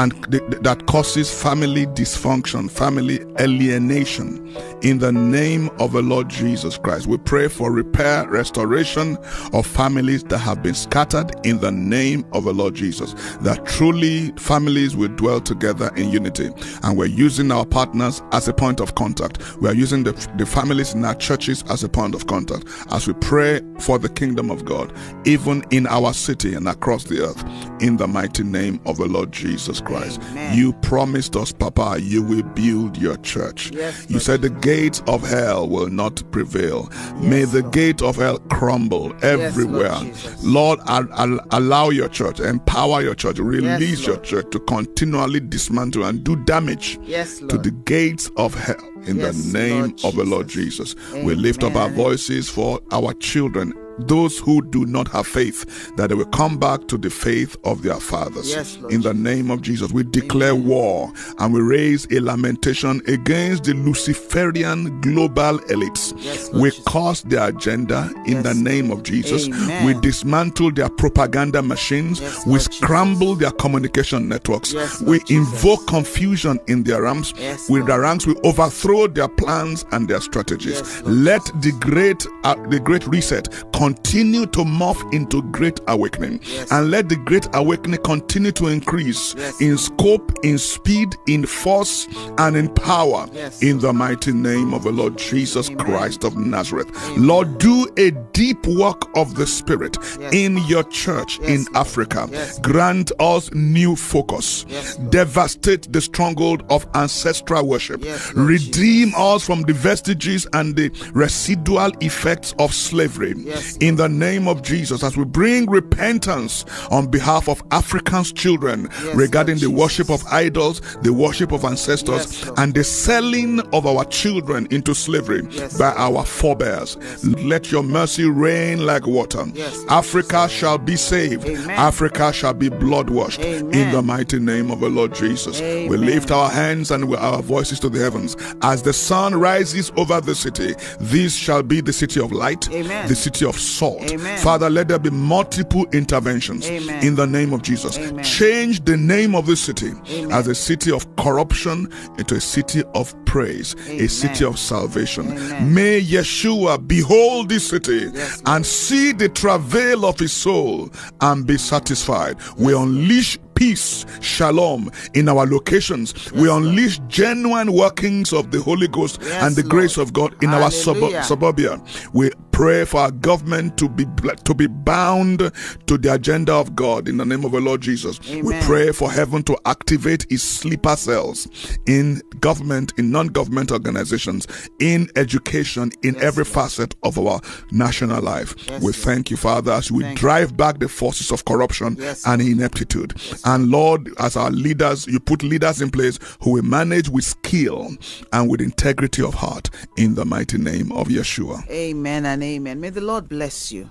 and 0.00 0.12
th- 0.32 0.42
th- 0.50 0.62
that 0.62 0.86
causes 0.86 1.30
family 1.30 1.84
dysfunction, 1.88 2.70
family 2.70 3.20
alienation. 3.38 4.38
In 4.80 4.98
the 4.98 5.12
name 5.12 5.68
of 5.78 5.92
the 5.92 6.00
Lord 6.00 6.30
Jesus 6.30 6.78
Christ, 6.78 7.06
we 7.06 7.18
pray 7.18 7.48
for 7.48 7.70
repair, 7.70 8.26
restoration 8.26 9.18
of 9.52 9.66
families 9.66 10.24
that 10.24 10.38
have 10.38 10.62
been 10.62 10.74
scattered 10.74 11.32
in 11.44 11.60
the 11.60 11.70
name 11.70 12.24
of 12.32 12.44
the 12.44 12.54
Lord 12.54 12.74
Jesus. 12.74 13.12
That 13.42 13.66
truly 13.66 14.32
families 14.38 14.96
will 14.96 15.08
dwell 15.08 15.38
together 15.38 15.90
in 15.96 16.10
unity. 16.10 16.48
And 16.82 16.96
we're 16.96 17.04
using 17.04 17.52
our 17.52 17.66
partners 17.66 18.22
as 18.32 18.48
a 18.48 18.54
point 18.54 18.80
of 18.80 18.94
contact. 18.94 19.56
We 19.58 19.68
are 19.68 19.74
using 19.74 20.04
the, 20.04 20.12
the 20.38 20.46
families 20.46 20.94
in 20.94 21.04
our 21.04 21.14
churches 21.14 21.62
as 21.68 21.84
a 21.84 21.90
point 21.90 22.14
of 22.14 22.26
contact 22.26 22.64
as 22.90 23.06
we 23.06 23.12
pray 23.14 23.60
for 23.80 23.98
the 23.98 24.08
kingdom 24.08 24.50
of 24.50 24.64
God, 24.64 24.96
even 25.26 25.62
in 25.70 25.86
our 25.86 26.14
city 26.14 26.54
and 26.54 26.66
across 26.68 27.04
the 27.04 27.22
earth, 27.22 27.82
in 27.82 27.98
the 27.98 28.08
mighty 28.08 28.44
name 28.44 28.80
of 28.86 28.96
the 28.96 29.06
Lord 29.06 29.30
Jesus 29.30 29.82
Christ. 29.82 29.89
Amen. 29.96 30.56
You 30.58 30.72
promised 30.74 31.36
us, 31.36 31.52
Papa, 31.52 31.98
you 32.00 32.22
will 32.22 32.42
build 32.42 32.96
your 32.96 33.16
church. 33.18 33.70
Yes, 33.72 34.06
you 34.08 34.14
Lord 34.14 34.22
said 34.22 34.42
the 34.42 34.50
gates 34.50 35.02
of 35.06 35.22
hell 35.28 35.68
will 35.68 35.88
not 35.88 36.22
prevail. 36.30 36.90
May 37.16 37.44
the 37.44 37.60
Lord. 37.62 37.72
gate 37.72 38.02
of 38.02 38.16
hell 38.16 38.38
crumble 38.50 39.12
everywhere. 39.22 39.94
Jesus. 40.00 40.42
Lord, 40.44 40.80
al- 40.86 41.12
al- 41.12 41.40
allow 41.52 41.90
your 41.90 42.08
church, 42.08 42.40
empower 42.40 43.02
your 43.02 43.14
church, 43.14 43.38
release 43.38 44.06
your 44.06 44.18
church 44.18 44.46
to 44.52 44.60
continually 44.60 45.40
dismantle 45.40 46.04
and 46.04 46.22
do 46.24 46.36
damage 46.44 46.98
Yes, 47.02 47.38
to 47.38 47.58
the 47.58 47.70
gates 47.84 48.30
of 48.36 48.54
hell 48.54 48.76
in 49.06 49.18
Yes, 49.18 49.36
the 49.36 49.58
name 49.58 49.80
Lord 49.80 50.04
of 50.04 50.16
the 50.16 50.24
Lord 50.24 50.48
Jesus. 50.48 50.94
Jesus. 50.94 51.24
We 51.24 51.34
lift 51.34 51.62
up 51.62 51.74
our 51.74 51.88
voices 51.88 52.48
for 52.48 52.80
our 52.92 53.12
children. 53.14 53.72
Those 54.06 54.38
who 54.38 54.62
do 54.62 54.86
not 54.86 55.08
have 55.08 55.26
faith, 55.26 55.94
that 55.96 56.08
they 56.08 56.14
will 56.14 56.24
come 56.26 56.58
back 56.58 56.86
to 56.88 56.98
the 56.98 57.10
faith 57.10 57.56
of 57.64 57.82
their 57.82 58.00
fathers. 58.00 58.50
Yes, 58.50 58.76
in 58.90 59.02
the 59.02 59.14
name 59.14 59.50
of 59.50 59.62
Jesus, 59.62 59.92
we 59.92 60.02
declare 60.04 60.54
war 60.54 61.12
and 61.38 61.52
we 61.54 61.60
raise 61.60 62.06
a 62.10 62.20
lamentation 62.20 63.00
against 63.06 63.64
the 63.64 63.74
Luciferian 63.74 65.00
global 65.00 65.58
elites. 65.70 66.12
Yes, 66.18 66.50
we 66.52 66.70
Jesus. 66.70 66.84
curse 66.86 67.22
their 67.22 67.48
agenda 67.48 68.10
in 68.26 68.34
Yes, 68.34 68.42
the 68.44 68.54
name 68.54 68.90
of 68.90 69.02
Jesus. 69.02 69.46
Amen. 69.48 69.86
We 69.86 69.94
dismantle 70.00 70.72
their 70.72 70.88
propaganda 70.88 71.62
machines. 71.62 72.20
We 72.20 72.26
Lord 72.26 72.60
Jesus. 72.62 72.76
scramble 72.76 73.34
their 73.34 73.50
communication 73.52 74.28
networks. 74.28 74.72
We 74.74 74.80
Lord 75.18 75.26
Jesus. 75.26 75.30
invoke 75.30 75.86
confusion 75.86 76.58
in 76.68 76.82
their 76.84 77.02
ranks. 77.02 77.32
With 77.68 77.86
their 77.86 78.00
ranks, 78.00 78.26
we 78.26 78.34
overthrow 78.44 79.06
their 79.08 79.28
plans 79.28 79.84
and 79.92 80.08
their 80.08 80.20
strategies. 80.20 81.02
Let 81.02 81.44
the 81.62 81.72
great, 81.80 82.26
uh, 82.44 82.54
the 82.68 82.80
great 82.80 83.06
reset 83.06 83.48
continue 83.72 83.89
to 83.94 84.64
morph 84.64 85.12
into 85.12 85.42
great 85.50 85.80
awakening, 85.88 86.40
Yes. 86.44 86.70
and 86.70 86.90
let 86.90 87.08
the 87.08 87.16
great 87.16 87.48
awakening 87.54 88.00
continue 88.02 88.52
to 88.52 88.68
increase 88.68 89.34
Yes. 89.36 89.60
in 89.60 89.78
scope, 89.78 90.32
in 90.42 90.58
speed, 90.58 91.14
in 91.26 91.46
force, 91.46 92.06
and 92.38 92.56
in 92.56 92.68
power. 92.68 93.26
Yes. 93.34 93.62
In 93.62 93.78
the 93.78 93.92
mighty 93.92 94.32
name 94.32 94.74
of 94.74 94.84
the 94.84 94.90
Lord 94.92 95.16
Jesus 95.18 95.68
Amen. 95.70 95.84
Christ 95.86 96.24
of 96.24 96.36
Nazareth, 96.36 96.88
Lord, 97.16 97.58
do 97.58 97.86
a 97.96 98.10
deep 98.32 98.66
work 98.66 99.02
of 99.16 99.34
the 99.34 99.46
Spirit 99.46 99.96
in 100.32 100.58
your 100.66 100.82
church 100.84 101.38
in 101.40 101.66
Africa. 101.74 102.28
Grant 102.62 103.12
us 103.20 103.50
new 103.52 103.96
focus. 103.96 104.64
Devastate 105.10 105.92
the 105.92 106.00
stronghold 106.00 106.62
of 106.70 106.86
ancestral 106.94 107.66
worship. 107.66 108.04
Redeem 108.34 109.12
us 109.16 109.44
from 109.44 109.62
the 109.62 109.72
vestiges 109.72 110.46
and 110.52 110.76
the 110.76 110.90
residual 111.12 111.90
effects 112.00 112.54
of 112.58 112.72
slavery. 112.74 113.34
Yes, 113.36 113.76
in 113.80 113.96
the 113.96 114.08
name 114.08 114.46
of 114.48 114.62
Jesus, 114.62 115.02
as 115.02 115.16
we 115.16 115.24
bring 115.24 115.68
repentance 115.68 116.64
on 116.90 117.06
behalf 117.06 117.48
of 117.48 117.62
African's 117.70 118.32
children 118.32 118.88
Yes, 119.04 119.14
regarding 119.16 119.56
Lord 119.56 119.62
the 119.62 119.66
Jesus. 119.68 119.80
worship 119.80 120.10
of 120.10 120.24
idols, 120.26 120.80
the 121.02 121.12
worship 121.12 121.52
of 121.52 121.64
ancestors, 121.64 122.42
Yes, 122.42 122.50
and 122.56 122.74
the 122.74 122.84
selling 122.84 123.60
of 123.72 123.86
our 123.86 124.04
children 124.06 124.66
into 124.70 124.94
slavery 124.94 125.42
Yes, 125.50 125.78
by 125.78 125.92
our 125.92 126.24
forebears. 126.24 126.96
Let 127.24 127.70
your 127.72 127.82
mercy 127.82 128.24
reign 128.24 128.84
like 128.86 129.06
water. 129.06 129.44
Africa 129.88 130.48
shall 130.48 130.78
be 130.78 130.96
saved. 130.96 131.46
Amen. 131.46 131.70
Africa 131.70 132.32
shall 132.32 132.54
be 132.54 132.68
blood 132.68 133.10
washed. 133.10 133.40
In 133.40 133.90
the 133.92 134.02
mighty 134.02 134.38
name 134.38 134.70
of 134.70 134.80
the 134.80 134.88
Lord 134.88 135.14
Jesus. 135.14 135.60
We 135.60 135.96
lift 135.96 136.30
our 136.30 136.50
hands 136.50 136.90
and 136.90 137.12
our 137.14 137.42
voices 137.42 137.80
to 137.80 137.88
the 137.88 137.98
heavens. 137.98 138.36
As 138.62 138.82
the 138.82 138.92
sun 138.92 139.34
rises 139.34 139.92
over 139.96 140.20
the 140.20 140.34
city, 140.34 140.74
this 141.00 141.34
shall 141.34 141.62
be 141.62 141.80
the 141.80 141.92
city 141.92 142.20
of 142.20 142.32
light, 142.32 142.68
Amen. 142.70 143.08
the 143.08 143.14
city 143.14 143.44
of 143.44 143.58
salt. 143.60 144.00
Amen. 144.10 144.38
Father, 144.38 144.68
let 144.70 144.88
there 144.88 144.98
be 144.98 145.10
multiple 145.10 145.86
interventions 145.92 146.66
Amen. 146.68 147.04
in 147.04 147.14
the 147.14 147.26
name 147.26 147.52
of 147.52 147.62
Jesus. 147.62 147.98
Amen. 147.98 148.24
Change 148.24 148.84
the 148.84 148.96
name 148.96 149.34
of 149.34 149.46
this 149.46 149.60
city 149.60 149.92
as 150.32 150.46
a 150.48 150.54
city 150.54 150.90
of 150.90 151.06
corruption 151.16 151.88
into 152.18 152.34
a 152.36 152.40
city 152.40 152.82
of 152.94 153.14
praise, 153.26 153.74
a 153.88 154.08
city 154.08 154.44
of 154.44 154.58
salvation. 154.58 155.28
May 155.74 156.00
Yeshua 156.02 156.86
behold 156.86 157.48
this 157.48 157.68
city 157.68 158.10
Yes, 158.12 158.42
and 158.46 158.64
see 158.66 159.12
the 159.12 159.28
travail 159.28 160.04
of 160.04 160.18
his 160.18 160.32
soul 160.32 160.90
and 161.20 161.46
be 161.46 161.56
satisfied. 161.58 162.36
We 162.56 162.74
unleash 162.74 163.38
peace, 163.54 164.06
shalom 164.20 164.90
in 165.14 165.28
our 165.28 165.46
locations. 165.46 166.32
we 166.32 166.50
unleash 166.50 166.98
genuine 167.08 167.72
workings 167.72 168.32
of 168.32 168.50
the 168.50 168.60
Holy 168.60 168.88
Ghost 168.88 169.18
Yes, 169.22 169.42
and 169.44 169.54
the 169.56 169.62
Lord. 169.62 169.70
grace 169.70 169.96
of 169.98 170.12
God 170.14 170.34
in 170.42 170.50
our 170.50 170.70
suburb- 170.70 171.22
suburbia. 171.24 171.80
We 172.14 172.30
pray 172.60 172.84
for 172.84 173.00
our 173.00 173.10
government 173.10 173.78
to 173.78 173.88
be 173.88 174.04
to 174.44 174.52
be 174.52 174.66
bound 174.66 175.38
to 175.86 175.96
the 175.96 176.12
agenda 176.12 176.52
of 176.52 176.76
God 176.76 177.08
in 177.08 177.16
the 177.16 177.24
name 177.24 177.42
of 177.46 177.52
the 177.52 177.60
Lord 177.60 177.80
Jesus. 177.80 178.20
Amen. 178.28 178.44
We 178.44 178.60
pray 178.66 178.92
for 178.92 179.10
heaven 179.10 179.42
to 179.44 179.56
activate 179.64 180.26
its 180.30 180.42
sleeper 180.42 180.94
cells 180.94 181.48
in 181.86 182.20
government, 182.40 182.92
in 182.98 183.10
non-government 183.10 183.72
organizations, 183.72 184.46
in 184.78 185.08
education, 185.16 185.90
in 186.02 186.14
Yes, 186.16 186.22
every 186.22 186.44
Lord. 186.44 186.52
facet 186.54 186.94
of 187.02 187.18
our 187.18 187.40
national 187.72 188.20
life. 188.22 188.54
Yes, 188.68 188.82
we 188.82 188.92
thank 188.92 189.30
you, 189.30 189.38
Father, 189.38 189.72
as 189.72 189.90
we 189.90 190.02
Thank 190.02 190.18
you. 190.18 190.20
drive 190.20 190.54
back 190.54 190.80
the 190.80 190.88
forces 190.88 191.30
of 191.32 191.46
corruption 191.46 191.96
Yes, 191.98 192.26
and 192.26 192.42
ineptitude. 192.42 193.14
and 193.46 193.70
Lord, 193.70 194.10
as 194.18 194.36
our 194.36 194.50
leaders, 194.50 195.06
you 195.06 195.18
put 195.18 195.42
leaders 195.42 195.80
in 195.80 195.88
place 195.90 196.18
who 196.42 196.50
will 196.50 196.62
manage 196.64 197.08
with 197.08 197.24
skill 197.24 197.96
and 198.34 198.50
with 198.50 198.60
integrity 198.60 199.22
of 199.22 199.32
heart 199.32 199.70
in 199.96 200.14
the 200.14 200.26
mighty 200.26 200.58
name 200.58 200.92
of 200.92 201.08
Yeshua. 201.08 201.66
Amen 201.70 202.26
and 202.26 202.42
amen. 202.42 202.49
May 202.58 202.90
the 202.90 203.00
Lord 203.00 203.28
bless 203.28 203.70
you 203.70 203.90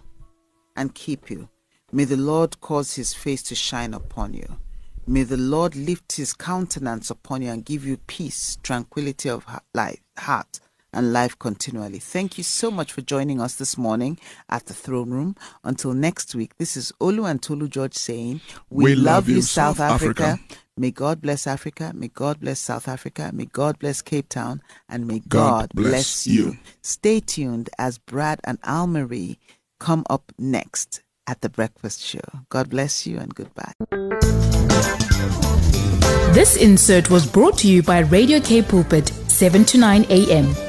and 0.75 0.93
keep 0.93 1.29
you. 1.29 1.47
May 1.91 2.03
the 2.03 2.17
Lord 2.17 2.59
cause 2.61 2.95
his 2.95 3.13
face 3.13 3.41
to 3.43 3.55
shine 3.55 3.93
upon 3.93 4.33
you. 4.33 4.57
May 5.07 5.23
the 5.23 5.37
Lord 5.37 5.75
lift 5.75 6.13
his 6.13 6.33
countenance 6.33 7.09
upon 7.09 7.41
you 7.41 7.49
and 7.49 7.65
give 7.65 7.85
you 7.85 7.97
peace, 8.05 8.57
tranquility 8.61 9.29
of 9.29 9.45
life, 9.73 10.01
heart, 10.17 10.59
and 10.93 11.13
life 11.13 11.38
continually. 11.38 11.99
Thank 11.99 12.38
you 12.38 12.43
so 12.43 12.71
much 12.71 12.91
for 12.91 13.02
joining 13.02 13.39
us 13.41 13.56
this 13.56 13.78
morning 13.78 14.19
at 14.49 14.65
the 14.65 14.73
throne 14.73 15.12
room. 15.12 15.36
Until 15.63 15.93
next 15.93 16.36
week, 16.36 16.58
this 16.58 16.75
is 16.75 16.91
Olu 16.99 17.30
and 17.30 17.41
Tolu 17.41 17.67
George 17.67 17.93
saying, 17.93 18.41
We, 18.69 18.95
love, 18.95 19.30
you, 19.30 19.41
South, 19.41 19.80
Africa. 19.80 20.39
May 20.78 20.91
God 20.91 21.21
bless 21.21 21.45
Africa. 21.45 21.91
May 21.93 22.08
God 22.08 22.39
bless 22.39 22.60
South 22.60 22.88
Africa. 22.88 23.32
May 23.34 23.45
God 23.45 23.78
bless 23.80 24.02
Cape 24.02 24.30
Town. 24.30 24.62
And 24.88 25.08
may 25.08 25.19
God, 25.19 25.30
God 25.30 25.71
bless 25.75 25.91
bless 25.91 26.28
you. 26.28 26.45
you. 26.45 26.58
Stay 26.82 27.19
tuned 27.19 27.69
as 27.78 27.97
Brad 27.97 28.39
and 28.45 28.60
Al 28.63 28.88
Marie 28.88 29.39
come 29.80 30.06
up 30.10 30.32
next 30.38 31.02
at 31.28 31.41
the 31.41 31.49
breakfast 31.49 32.02
show. 32.02 32.21
God 32.49 32.69
bless 32.69 33.06
you 33.06 33.17
and 33.17 33.36
goodbye. 33.36 33.73
This 36.34 36.56
insert 36.56 37.10
was 37.10 37.28
brought 37.28 37.58
to 37.60 37.67
you 37.67 37.84
by 37.84 37.99
Radio 37.99 38.39
Cape 38.39 38.67
Pulpit, 38.69 39.08
7 39.28 39.65
to 39.65 39.78
9 39.78 40.06
a.m. 40.10 40.68